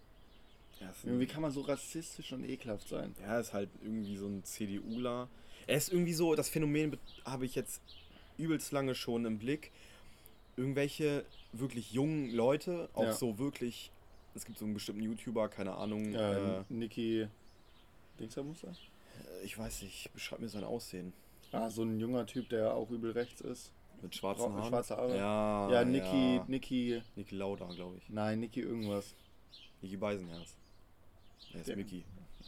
[0.80, 3.14] Ja, ist, Wie kann man so rassistisch und ekelhaft sein?
[3.22, 5.28] er ist halt irgendwie so ein CDUler.
[5.66, 7.80] Er ist irgendwie so, das Phänomen be- habe ich jetzt
[8.36, 9.70] übelst lange schon im Blick.
[10.56, 13.12] Irgendwelche wirklich jungen Leute, auch Ja.
[13.12, 13.90] so wirklich,
[14.34, 17.28] es gibt so einen bestimmten YouTuber, keine Ahnung, Äh, äh, Niki
[18.20, 18.74] Dingsermuster?
[19.44, 21.12] ich weiß nicht, beschreib mir sein Aussehen.
[21.52, 23.70] Ah, so ein junger Typ, der auch übel rechts ist.
[24.04, 24.68] Mit schwarzen Haaren.
[24.68, 25.16] schwarze Haare?
[25.16, 26.44] Ja, ja, Niki, ja.
[26.46, 28.08] Niki, Niki Lauda, glaube ich.
[28.08, 29.14] nein, Niki irgendwas.
[29.80, 30.56] Niki Beisenherz.
[31.52, 32.04] Er ist Der- Mickey.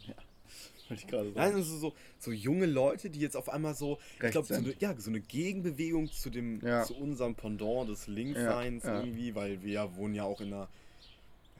[0.87, 1.55] Wollte ich gerade Nein, sagen.
[1.55, 4.73] also so, so junge Leute, die jetzt auf einmal so, ich Rechts glaube, so eine,
[4.79, 6.83] ja, so eine Gegenbewegung zu dem, Ja.
[6.83, 8.99] zu unserem Pendant des Linksseins Ja, ja.
[9.01, 10.69] irgendwie, weil wir wohnen ja auch in einer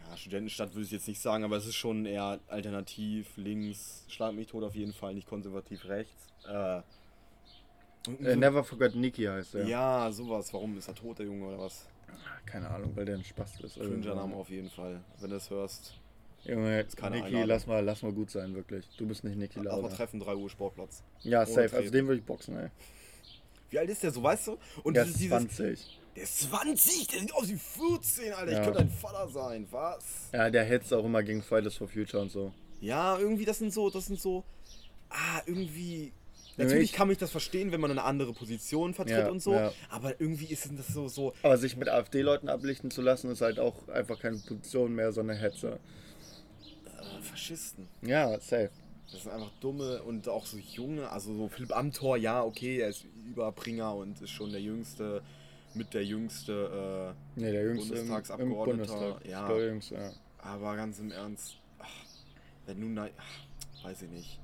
[0.09, 4.33] ja, Studentenstadt, würde ich jetzt nicht sagen, aber es ist schon eher alternativ, links, schlag
[4.33, 6.27] mich tot auf jeden Fall, nicht konservativ rechts.
[6.47, 6.81] Äh,
[8.23, 9.65] Äh, Never Forget Niki heißt er.
[9.65, 10.53] ja, sowas.
[10.53, 11.85] Warum ist er tot, der Junge, oder was?
[12.45, 13.75] Keine Ahnung, weil der ein Spast ist.
[13.75, 15.01] Cringer Name auf jeden Fall.
[15.19, 15.93] Wenn du das hörst,
[16.45, 18.87] Junge, Niki, lass mal, lass mal gut sein, wirklich.
[18.97, 19.89] Du bist nicht Niki aber Lauda.
[19.89, 21.03] Treffen 3 Uhr Sportplatz.
[21.21, 21.61] Ja, Ohne safe.
[21.61, 21.91] Also Treten.
[21.91, 22.69] den würde ich boxen, ey.
[23.69, 24.57] Wie alt ist der so, weißt du?
[24.83, 25.99] Und Der dieses, ist 20.
[26.15, 28.51] Der ist 20, der sieht aus wie 14, Alter.
[28.51, 28.57] Ja.
[28.59, 30.29] Ich könnte dein Vater sein, was?
[30.31, 32.53] Ja, der hetzt auch immer gegen Fridays for Future und so.
[32.79, 34.45] Ja, irgendwie, das sind so, das sind so.
[35.09, 36.13] Ah, irgendwie.
[36.57, 39.53] Natürlich ich- kann mich das verstehen, wenn man eine andere Position vertritt Ja, und so.
[39.53, 39.71] ja.
[39.89, 41.33] Aber irgendwie ist das so, so.
[41.43, 45.37] Aber sich mit AfD-Leuten ablichten zu lassen, ist halt auch einfach keine Position mehr, sondern
[45.37, 45.79] Hetze.
[46.85, 47.87] Äh, Faschisten.
[48.01, 48.69] Ja, safe.
[49.11, 51.09] Das sind einfach dumme und auch so junge.
[51.09, 55.21] Also so Philipp Amthor, ja, okay, er ist Überbringer und ist schon der jüngste,
[55.75, 57.13] mit der jüngste.
[57.35, 59.25] Nee, der jüngste im, im Bundestagsabgeordneter, Bundestag.
[59.29, 59.47] ja.
[59.47, 60.09] Der jüngste, ja.
[60.09, 61.55] Äh, aber ganz im Ernst.
[61.79, 61.87] Ach,
[62.65, 64.39] wenn nein- Ach, weiß ich nicht.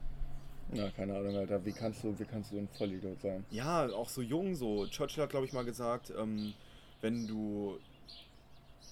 [0.75, 1.63] Na, keine Ahnung, Alter.
[1.65, 3.45] Wie kannst du, wie kannst du ein Vollidiot sein?
[3.51, 4.85] Ja, auch so jung so.
[4.87, 6.53] Churchill hat, glaube ich, mal gesagt, ähm,
[7.01, 7.77] wenn du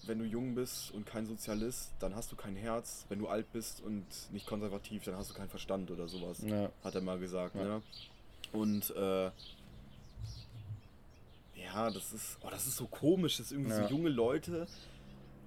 [0.08, 3.06] wenn du jung bist und kein Sozialist, dann hast du kein Herz.
[3.10, 6.42] Wenn du alt bist und nicht konservativ, dann hast du keinen Verstand oder sowas.
[6.44, 6.72] Ja.
[6.84, 7.64] Hat er mal gesagt, Ja.
[7.64, 7.82] ne?
[8.52, 9.26] Und äh,
[11.56, 13.84] ja, das ist, oh, das ist so komisch, dass irgendwie Ja.
[13.88, 14.68] so junge Leute.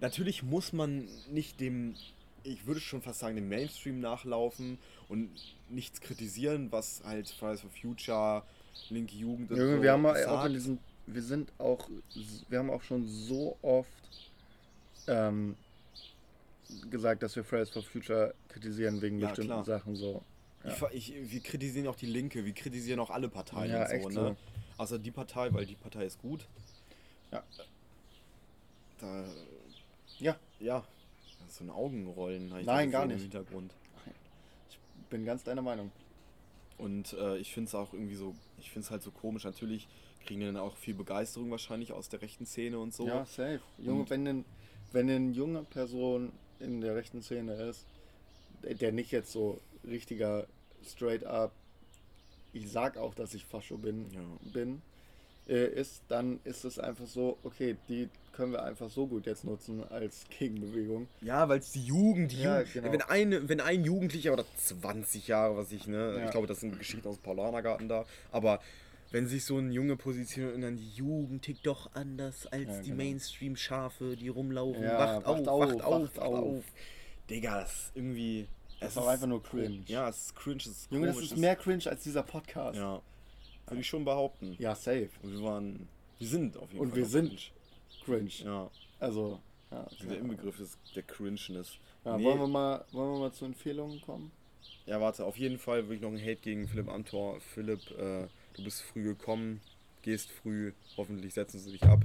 [0.01, 1.97] Natürlich muss man nicht dem,
[2.45, 4.79] ich würde schon fast sagen, dem Mainstream nachlaufen
[5.09, 5.31] und
[5.69, 8.43] nichts kritisieren, was halt Fridays for Future,
[8.91, 10.47] linke Jugend und Junge, so wir haben auch sagt.
[10.49, 11.89] in diesem, wir sind auch,
[12.49, 13.89] wir haben auch schon so oft
[15.07, 15.57] ähm,
[16.91, 19.65] gesagt, dass wir Fridays for Future kritisieren wegen Ja, bestimmten klar.
[19.65, 20.23] Sachen so.
[20.67, 24.09] Ich, ver- ich, wir kritisieren auch die Linke, wir kritisieren auch alle Parteien Ja, so,
[24.09, 24.15] ne?
[24.15, 24.37] so.
[24.79, 26.47] Außer die Partei, weil die Partei ist gut.
[27.31, 27.43] Ja.
[29.01, 29.25] Da,
[30.19, 30.37] Ja.
[30.61, 30.85] ja.
[31.55, 32.49] So ein Augenrollen.
[32.65, 33.17] Nein, gar nicht.
[33.17, 33.73] Im Hintergrund.
[34.71, 34.79] Ich
[35.11, 35.93] bin ganz deiner Meinung.
[36.79, 39.45] Und äh, ich finde es auch irgendwie so, ich finde es halt so komisch.
[39.45, 39.87] Natürlich
[40.27, 43.07] kriegen die dann auch viel Begeisterung wahrscheinlich aus der rechten Szene und so.
[43.07, 43.61] Ja, safe.
[43.79, 44.45] Junge, Und- wenn eine
[44.93, 46.31] wenn eine junge Person
[46.61, 47.85] in der rechten Szene ist,
[48.63, 50.47] der- der nicht jetzt so richtiger
[50.85, 51.53] straight up,
[52.53, 54.21] ich sag auch, dass ich Fascho bin, Ja.
[54.53, 54.83] bin
[55.49, 59.45] äh, ist, dann ist es einfach so, okay, die können wir einfach so gut jetzt
[59.45, 61.07] nutzen als Gegenbewegung.
[61.21, 62.93] Ja, weil es die Jugend, die Ja, Jugend genau.
[62.93, 66.25] wenn, ein, wenn ein Jugendlicher oder 20 Jahre, was ich, ne, Ja.
[66.25, 68.61] ich glaube, das sind Geschichten aus dem Paulanergarten da, aber
[69.13, 72.81] wenn sich so ein Junge positioniert und dann die Jugend tickt doch anders als Ja,
[72.81, 72.97] die genau.
[73.05, 76.39] Mainstream-Schafe, die rumlaufen, Ja, wacht, auf, wacht auf, wacht auf.
[76.39, 76.65] auf.
[77.31, 78.49] Digga, das ist irgendwie...
[78.81, 79.83] Das es ist auch einfach nur cringe.
[79.87, 82.77] Ja, es ist cringe, es ist Junge, das ist mehr cringe als dieser Podcast.
[82.77, 83.01] Ja,
[83.67, 84.57] würde ich schon behaupten.
[84.59, 85.09] Ja, safe.
[85.23, 85.89] Und wir waren...
[86.19, 87.53] Wir sind auf jeden Und Fall wir noch sind
[88.05, 88.31] cringe.
[88.45, 89.41] Ja, Also,
[89.71, 89.87] ja.
[90.01, 91.79] dieser Inbegriff ist der Cringeness.
[92.05, 92.25] Ja, Nee.
[92.25, 94.31] wollen, wir mal, wollen wir mal zu Empfehlungen kommen?
[94.87, 97.41] Ja, warte, auf jeden Fall wirklich noch ein Hate gegen Philipp Amthor.
[97.41, 99.61] Philipp, äh, du bist früh gekommen,
[100.03, 102.01] gehst früh, hoffentlich setzen sie dich ab.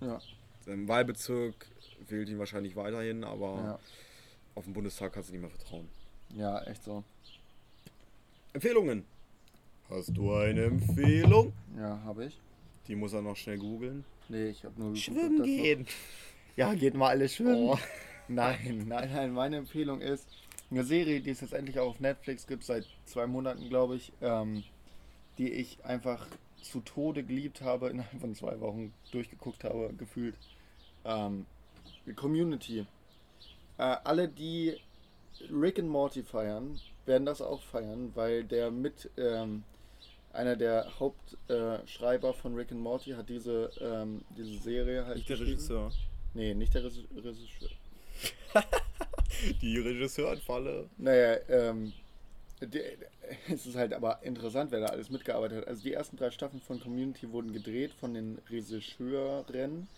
[0.00, 0.20] Ja.
[0.66, 1.66] Im Wahlbezirk
[2.08, 3.78] wählt ihn wahrscheinlich weiterhin, aber Ja,
[4.56, 5.88] auf den Bundestag kannst du nicht mehr vertrauen.
[6.36, 7.02] ja echt so.
[8.52, 9.04] Empfehlungen.
[9.96, 11.52] Hast du eine Empfehlung?
[11.78, 12.40] Ja, habe ich.
[12.88, 14.04] Die muss er noch schnell googeln.
[14.28, 15.86] Nee, ich habe nur geguckt, Schwimmen gehen.
[16.56, 17.68] Ja, geht mal alle schwimmen.
[17.68, 17.78] Oh.
[18.26, 19.32] Nein, nein, nein.
[19.32, 20.26] Meine Empfehlung ist
[20.72, 24.12] eine Serie, die es jetzt endlich auch auf Netflix gibt, seit zwei Monaten, glaube ich,
[24.20, 24.64] ähm,
[25.38, 26.26] die ich einfach
[26.60, 30.34] zu Tode geliebt habe, innerhalb von zwei Wochen durchgeguckt habe, gefühlt.
[31.04, 31.46] Ähm,
[32.16, 32.80] Community.
[33.78, 34.74] Äh, alle, die
[35.52, 39.62] Rick and Morty feiern, werden das auch feiern, weil der mit ähm,
[40.34, 45.28] einer der Hauptschreiber äh, von Rick and Morty hat diese, ähm, diese Serie halt Nicht
[45.28, 45.56] der geschrieben.
[45.58, 45.92] Regisseur.
[46.34, 47.70] Nee, nicht der Regis- Regisseur.
[49.60, 50.88] Die Regisseurenfalle.
[50.96, 51.92] Naja, ähm,
[52.60, 52.80] die,
[53.52, 55.68] es ist halt aber interessant, wer da alles mitgearbeitet hat.
[55.68, 59.88] Also die ersten drei Staffeln von Community wurden gedreht von den Regisseuren,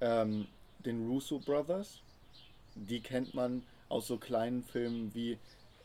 [0.00, 0.46] ähm,
[0.84, 2.00] den Russo Brothers.
[2.74, 5.38] Die kennt man aus so kleinen Filmen wie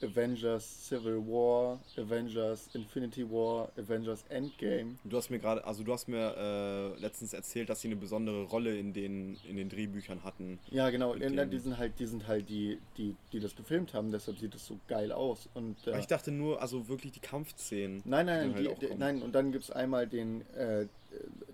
[0.03, 4.97] Avengers Civil War, Avengers Infinity War, Avengers Endgame.
[5.03, 8.43] Du hast mir gerade, also du hast mir äh, letztens erzählt, dass sie eine besondere
[8.43, 10.59] Rolle in den, in den Drehbüchern hatten.
[10.71, 11.13] Ja, genau.
[11.15, 14.11] Denen- die sind halt, die sind halt die, die, die das gefilmt haben.
[14.11, 15.49] Deshalb sieht es so geil aus.
[15.53, 18.01] Und äh, Ich dachte nur, also wirklich die Kampfszenen.
[18.05, 20.87] Nein, nein, die halt die, nein, und dann gibt es einmal den, äh,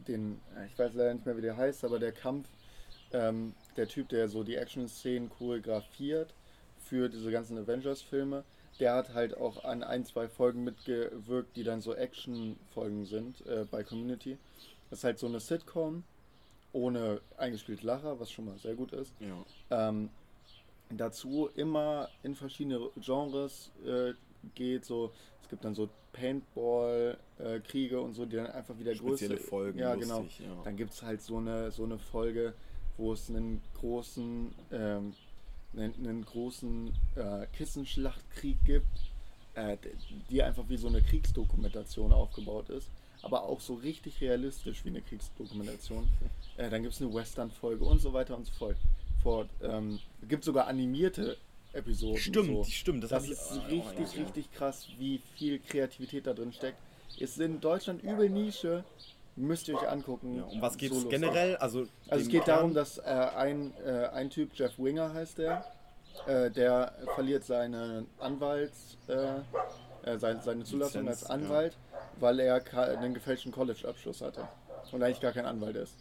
[0.07, 0.39] den,
[0.71, 2.47] ich weiß leider nicht mehr, wie der heißt, aber der Kampf,
[3.13, 6.33] ähm, der Typ, der so die Action-Szenen choreografiert
[6.93, 8.43] für diese ganzen Avengers-Filme,
[8.79, 13.65] der hat halt auch an ein, zwei Folgen mitgewirkt, die dann so Action-Folgen sind äh,
[13.69, 14.37] bei Community.
[14.91, 16.03] Das ist halt so eine Sitcom
[16.71, 19.11] ohne eingespielte Lacher, was schon mal sehr gut ist.
[19.19, 19.89] Ja.
[19.89, 20.11] Ähm,
[20.91, 24.13] dazu immer in verschiedene Genres äh,
[24.53, 24.85] geht.
[24.85, 29.49] So, es gibt dann so Paintball-Kriege und so, die dann einfach wieder Spezielle größer.
[29.49, 30.57] Folgen, Ja, lustig, genau.
[30.57, 30.63] ja.
[30.63, 32.53] Dann gibt es halt so eine, so eine Folge,
[32.97, 35.13] wo es einen großen, ähm,
[35.75, 38.87] einen, einen großen äh, Kissenschlachtkrieg gibt,
[39.55, 39.77] äh,
[40.29, 42.87] die einfach wie so eine Kriegsdokumentation aufgebaut ist.
[43.21, 46.07] Aber auch so richtig realistisch wie eine Kriegsdokumentation.
[46.55, 48.51] Äh, dann gibt es eine Western-Folge und so weiter und so
[49.23, 49.49] fort.
[49.63, 51.35] Ähm, es gibt sogar animierte
[51.71, 52.19] Episoden.
[52.19, 52.63] Stimmt, so.
[52.65, 53.03] stimmt.
[53.05, 54.25] Das, Das hab ich- ist oh, richtig, ja, ja.
[54.25, 56.77] richtig krass, wie viel Kreativität da drin steckt.
[57.17, 58.83] Ist in Deutschland übel Nische.
[59.35, 60.37] Müsst ihr euch angucken.
[60.37, 61.55] Ja, um was geht es generell?
[61.57, 65.39] Also, Also es den geht darum, dass äh, ein, äh, ein Typ, Jeff Winger heißt
[65.39, 65.65] der,
[66.27, 69.39] äh, der verliert seine Anwalts, äh,
[70.03, 71.77] äh, seine, seine Zulassung Lizenz, als Anwalt,
[72.19, 74.47] weil er einen gefälschten College-Abschluss hatte
[74.91, 75.95] und eigentlich gar kein Anwalt ist.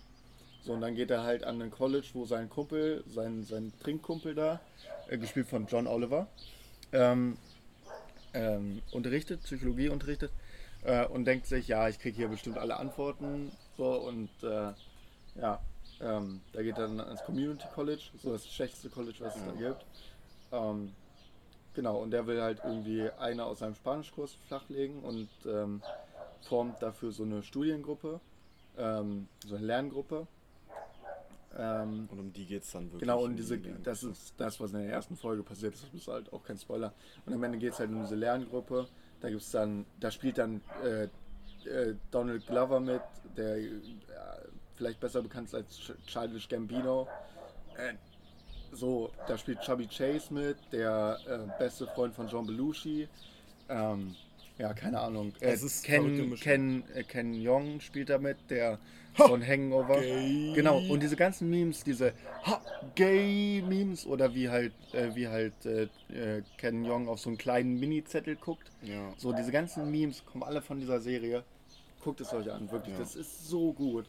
[0.64, 4.34] So, und dann geht er halt an ein College, wo sein Kumpel, sein, sein Trinkkumpel
[4.34, 4.60] da,
[5.08, 6.26] äh, gespielt von John Oliver,
[6.92, 7.36] ähm,
[8.34, 10.30] ähm, unterrichtet, Psychologie unterrichtet
[10.84, 14.72] äh, und denkt sich, ja, ich kriege hier bestimmt alle Antworten so und äh,
[15.34, 15.60] ja,
[16.00, 19.52] ähm, da geht er dann ans Community College, so das schlechteste College, was es da
[19.52, 19.84] gibt.
[20.50, 20.92] Ähm,
[21.74, 25.82] genau, und der will halt irgendwie eine aus seinem Spanischkurs flachlegen und ähm,
[26.42, 28.20] formt dafür so eine Studiengruppe,
[28.76, 30.26] ähm, so eine Lerngruppe.
[31.56, 33.00] Ähm, Und um die geht es dann wirklich.
[33.00, 35.84] Genau, um und diese, die das ist das, was in der ersten Folge passiert ist.
[35.84, 36.94] Das ist halt auch kein Spoiler.
[37.26, 38.88] Und am Ende geht es halt um diese Lerngruppe.
[39.22, 41.04] Da gibt's dann, da spielt dann äh,
[41.68, 43.00] äh, Donald Glover mit,
[43.36, 43.70] der äh,
[44.74, 47.06] vielleicht besser bekannt ist als Ch- Childish Gambino.
[47.76, 47.94] Äh,
[48.72, 53.08] so, da spielt Chubby Chase mit, der äh, beste Freund von John Belushi.
[53.68, 54.16] Ähm,
[54.62, 55.32] ja, keine Ahnung.
[55.40, 56.36] Äh, Es ist Ken.
[56.36, 58.78] Ken, äh, Ken Young spielt da mit, der
[59.14, 60.00] von Hangover.
[60.00, 60.52] Gay.
[60.54, 62.12] Genau, und diese ganzen Memes, diese
[62.44, 62.62] ha,
[62.94, 67.80] Gay-Memes oder wie halt, äh, wie halt äh, äh, Ken Young auf so einen kleinen
[67.80, 68.70] Mini-Zettel guckt.
[68.82, 69.12] Ja.
[69.16, 71.42] So, diese ganzen Memes kommen alle von dieser Serie.
[72.04, 72.94] Guckt es euch an, wirklich.
[72.94, 73.00] Ja.
[73.00, 74.08] Das ist so gut.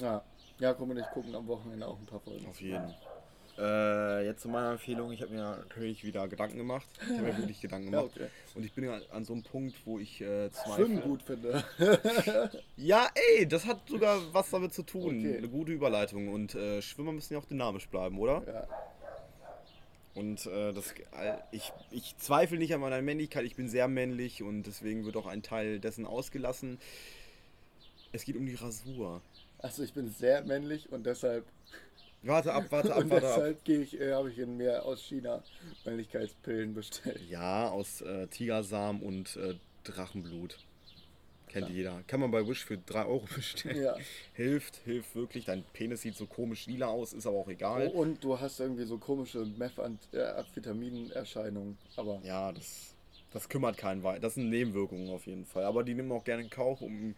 [0.00, 0.22] Ja,
[0.60, 2.46] ja, komm und ich gucken am Wochenende auch ein paar Folgen.
[2.46, 2.94] Auf jeden.
[3.58, 5.10] Äh, jetzt zu meiner Empfehlung.
[5.12, 6.86] Ich habe mir natürlich wieder Gedanken gemacht.
[7.02, 8.16] Ich habe mir wirklich Gedanken Ja, gemacht.
[8.16, 8.28] okay.
[8.54, 10.86] Und ich bin ja an so einem Punkt, wo ich äh, zweifle.
[10.86, 11.64] Schwimmen gut finde.
[12.76, 15.18] Ja, ey, das hat sogar was damit zu tun.
[15.18, 15.38] Okay.
[15.38, 16.28] Eine gute Überleitung.
[16.28, 18.42] Und äh, Schwimmer müssen ja auch dynamisch bleiben, oder?
[18.46, 18.66] ja.
[20.14, 20.94] Und äh, das,
[21.52, 23.44] ich, ich zweifle nicht an meiner Männlichkeit.
[23.44, 26.78] Ich bin sehr männlich und deswegen wird auch ein Teil dessen ausgelassen.
[28.10, 29.22] Es geht um die Rasur.
[29.58, 31.44] Also ich bin sehr männlich und deshalb,
[32.22, 33.34] Warte ab, warte ab, und warte ab.
[33.36, 35.42] deshalb ich, äh, habe ich in mir aus China
[35.84, 37.20] Männlichkeitspillen bestellt.
[37.30, 39.54] Ja, aus äh, Tigersamen und äh,
[39.84, 40.58] Drachenblut.
[41.48, 41.74] Kennt Ja.
[41.74, 42.02] jeder.
[42.06, 43.82] Kann man bei Wish für 3 Euro bestellen.
[43.82, 43.96] Ja.
[44.34, 45.46] Hilft, hilft wirklich.
[45.46, 47.88] Dein Penis sieht so komisch lila aus, ist aber auch Oh, egal.
[47.88, 51.78] und du hast irgendwie so komische Methamphetamin-Erscheinungen.
[51.96, 52.94] Aber Ja, das,
[53.32, 54.20] das kümmert keinen weiter.
[54.20, 55.64] Das sind Nebenwirkungen auf jeden Fall.
[55.64, 57.14] Aber die nehmen auch gerne in Kauf, um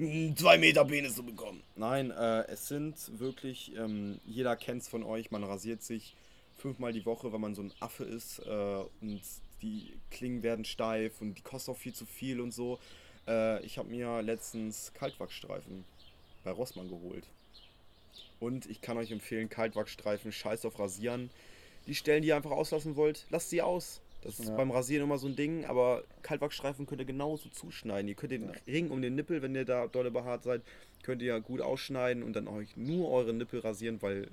[0.00, 1.62] 2 Meter Penis zu bekommen.
[1.76, 6.14] Nein, äh, es sind wirklich, ähm, jeder kennt es von euch, man rasiert sich
[6.56, 9.20] fünfmal die Woche, weil man so ein Affe ist äh, und
[9.60, 12.78] die Klingen werden steif und die kosten auch viel zu viel und so.
[13.28, 15.84] Äh, ich habe mir letztens Kaltwachsstreifen
[16.44, 17.26] bei Rossmann geholt.
[18.38, 21.28] Und ich kann euch empfehlen, Kaltwachsstreifen, scheiß auf Rasieren.
[21.86, 24.00] Die Stellen, die ihr einfach auslassen wollt, lasst sie aus.
[24.22, 24.56] Das ist Ja.
[24.56, 28.08] beim Rasieren immer so ein Ding, aber Kaltwachsstreifen könnt ihr genauso zuschneiden.
[28.08, 28.52] Ihr könnt den Ja.
[28.66, 30.62] Ring um den Nippel, wenn ihr da dolle behaart seid,
[31.02, 34.28] könnt ihr gut ausschneiden und dann euch nur eure Nippel rasieren, weil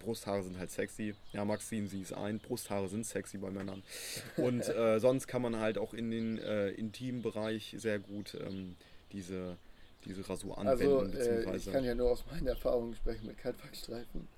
[0.00, 1.14] Brusthaare sind halt sexy.
[1.32, 2.38] Ja, Maxine, sie ist ein.
[2.38, 3.82] Brusthaare sind sexy bei Männern.
[4.36, 8.76] Und äh, sonst kann man halt auch in den äh, intimen Bereich sehr gut ähm,
[9.12, 9.56] diese,
[10.04, 11.16] diese Rasur anwenden.
[11.16, 14.28] also äh, ich kann ja nur aus meinen Erfahrungen sprechen mit Kaltwachsstreifen.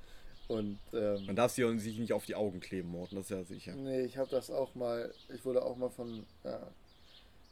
[0.48, 3.44] Und ähm, man darf sie sich nicht auf die Augen kleben, Morten, das ist ja
[3.44, 3.74] sicher.
[3.74, 6.66] Nee, ich habe das auch mal, ich wurde auch mal von, ja,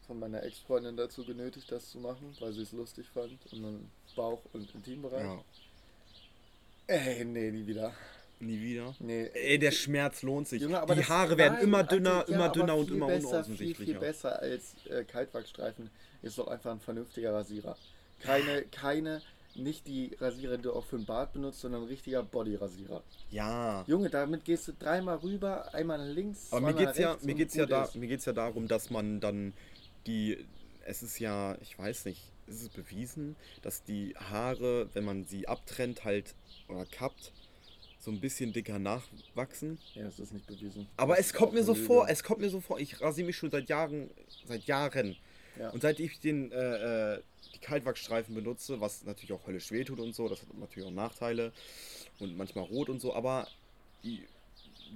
[0.06, 3.38] von meiner Ex-Freundin dazu genötigt, das zu machen, weil sie es lustig fand.
[3.52, 5.24] Und dann Bauch- und Intimbereich.
[5.24, 5.44] Ja.
[6.86, 7.92] Ey, nee, nie wieder.
[8.40, 8.94] Nie wieder.
[8.98, 9.30] Nee.
[9.34, 10.62] Ey, der Schmerz lohnt sich.
[10.62, 13.06] Junge, aber die Haare werden nein, immer also, dünner, ja, immer dünner und viel immer
[13.06, 13.92] besser, Viel, unaussichtlicher.
[13.92, 15.90] viel besser als äh, Kaltwachsstreifen
[16.22, 17.76] ist doch einfach ein vernünftiger Rasierer.
[18.20, 19.22] Keine, keine,
[19.58, 23.02] nicht die Rasierer, die du auch für den Bart benutzt, sondern ein richtiger Bodyrasierer.
[23.30, 23.84] Ja.
[23.86, 27.54] Junge, damit gehst du dreimal rüber, einmal nach links, Aber mir geht's ja, mir geht's
[27.54, 27.96] ja da, ist.
[27.96, 29.52] mir geht's ja darum, dass man dann
[30.06, 30.38] die,
[30.84, 35.48] es ist ja, ich weiß nicht, ist es bewiesen, dass die Haare, wenn man sie
[35.48, 36.34] abtrennt halt
[36.68, 37.32] oder kappt,
[37.98, 39.78] so ein bisschen dicker nachwachsen.
[39.94, 40.86] Ja, das ist nicht bewiesen.
[40.96, 42.12] Aber Das es kommt mir so eine vor, Lüge.
[42.12, 44.10] es kommt mir so vor, ich rasiere mich schon seit Jahren,
[44.44, 45.16] seit Jahren.
[45.58, 45.70] Ja.
[45.70, 47.22] Und seit ich den, äh, äh,
[47.54, 51.52] die Kaltwachsstreifen benutze, was natürlich auch höllisch wehtut und so, das hat natürlich auch Nachteile
[52.18, 53.46] und manchmal rot und so, aber
[54.04, 54.26] die,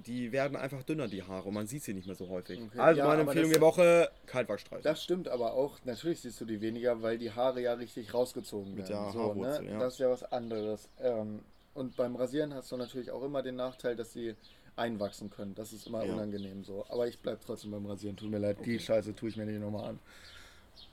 [0.05, 2.59] die werden einfach dünner, die Haare, und man sieht sie nicht mehr so häufig.
[2.61, 2.79] Okay.
[2.79, 4.83] Also Ja, meine Empfehlung der Woche, Kaltwachsstreifen.
[4.83, 8.73] Das stimmt aber auch, natürlich siehst du die weniger, weil die Haare ja richtig rausgezogen
[8.75, 9.03] Mit werden.
[9.03, 9.71] der so, Haarwurzel, ne?
[9.71, 9.79] ja.
[9.79, 10.89] Das ist ja was anderes.
[11.01, 11.41] Ähm,
[11.73, 14.35] und beim Rasieren hast du natürlich auch immer den Nachteil, dass sie
[14.75, 15.55] einwachsen können.
[15.55, 16.13] Das ist immer Ja.
[16.13, 16.85] unangenehm so.
[16.89, 18.15] Aber ich bleib trotzdem beim Rasieren.
[18.17, 19.99] Tut mir leid, die Scheiße tue ich mir nicht nochmal an.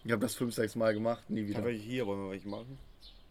[0.04, 1.64] Ich habe das fünf, sechs Mal gemacht, nie wieder.
[1.64, 2.78] welche hier, wollen wir welche machen?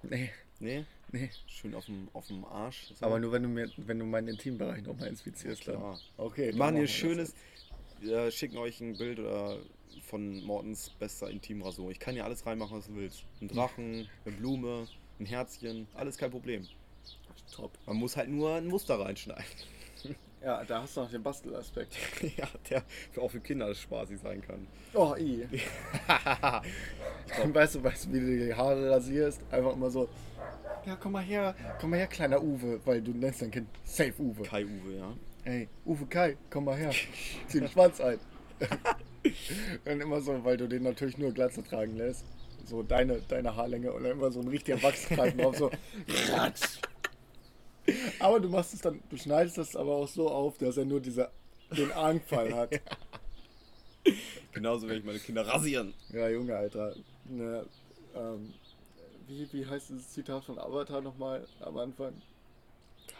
[0.03, 0.29] Nee,
[0.59, 0.85] Nee?
[1.11, 1.29] nee.
[1.47, 2.91] Schön auf dem, auf dem Arsch.
[2.95, 3.05] so.
[3.05, 5.75] Aber nur wenn du mir, wenn du meinen Intimbereich nochmal infizierst, dann.
[5.77, 5.99] Klar.
[6.17, 6.45] Okay.
[6.45, 7.33] Wir dann machen wir schönes.
[7.99, 9.57] Wir schicken euch ein Bild oder
[10.05, 11.89] von Mortens bester Intimrasur.
[11.91, 13.23] Ich kann hier alles reinmachen, was du willst.
[13.41, 14.87] Ein Drachen, eine Blume,
[15.19, 16.67] ein Herzchen, alles kein Problem.
[17.51, 17.71] Top.
[17.85, 19.43] Man muss halt nur ein Muster reinschneiden.
[20.43, 21.95] Ja, da hast du noch den Bastelaspekt.
[22.37, 22.83] ja, der
[23.21, 24.67] auch für Kinder spaßig sein kann.
[24.93, 25.47] Oh, i.
[27.53, 29.41] weißt du, weißt du, wie du die Haare rasierst?
[29.51, 30.07] Einfach immer so,
[30.85, 34.13] ja, komm mal her, komm mal her, kleiner Uwe, weil du nennst dein Kind Safe
[34.19, 34.43] Uwe.
[34.43, 35.13] Kai Uwe, ja.
[35.43, 36.91] Ey, Uwe Kai, komm mal her,
[37.47, 38.19] zieh den Schwanz ein.
[39.85, 42.25] und immer so, weil du den natürlich nur Glatze tragen lässt.
[42.63, 45.71] So deine, deine Haarlänge und dann immer so ein richtiger Wachsstreifen drauf, so.
[46.33, 46.79] ratsch.
[48.19, 50.99] aber du machst es dann, du schneidest das aber auch so auf, dass er nur
[50.99, 51.29] diese,
[51.71, 52.71] den Anfall hat.
[54.53, 55.93] Genauso werde ich meine Kinder rasieren.
[56.09, 56.95] Ja, Junge, Alter.
[57.25, 57.65] Ne,
[58.15, 58.53] ähm,
[59.27, 62.13] wie, wie heißt dieses Zitat von Avatar nochmal am Anfang?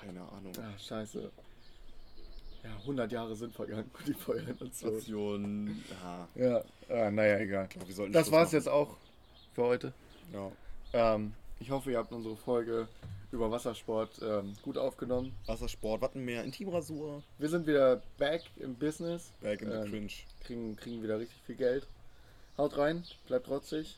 [0.02, 0.54] Keine Ahnung.
[0.58, 1.32] Ah, scheiße.
[2.64, 5.00] Ja, 100 Jahre sind vergangen die Feuerrevolution.
[5.00, 5.84] Station.
[6.02, 6.28] Ja.
[6.36, 7.68] Ja, ah, naja, egal.
[7.68, 8.56] glaub, Das Schluss war's machen.
[8.56, 8.98] jetzt auch
[9.54, 9.94] für heute.
[10.34, 10.52] Ja.
[10.94, 12.88] Ähm, ich hoffe, ihr habt unsere Folge
[13.32, 15.36] über Wassersport ähm, gut aufgenommen.
[15.46, 17.24] Wassersport, Wattenmeer, Intimrasur.
[17.38, 19.32] Wir sind wieder back im Business.
[19.42, 20.12] Back in the Ähm, cringe.
[20.44, 21.88] Kriegen, kriegen wieder richtig viel Geld.
[22.58, 23.98] Haut rein, bleibt rotzig.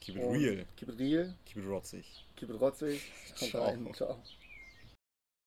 [0.00, 0.64] Keep it und real.
[0.76, 1.34] Keep it real.
[1.46, 2.04] Keep it rotzig.
[2.36, 3.00] Keep it rotzig.
[3.40, 3.64] Haut Ciao.
[3.64, 3.94] rein.
[3.94, 4.18] Ciao.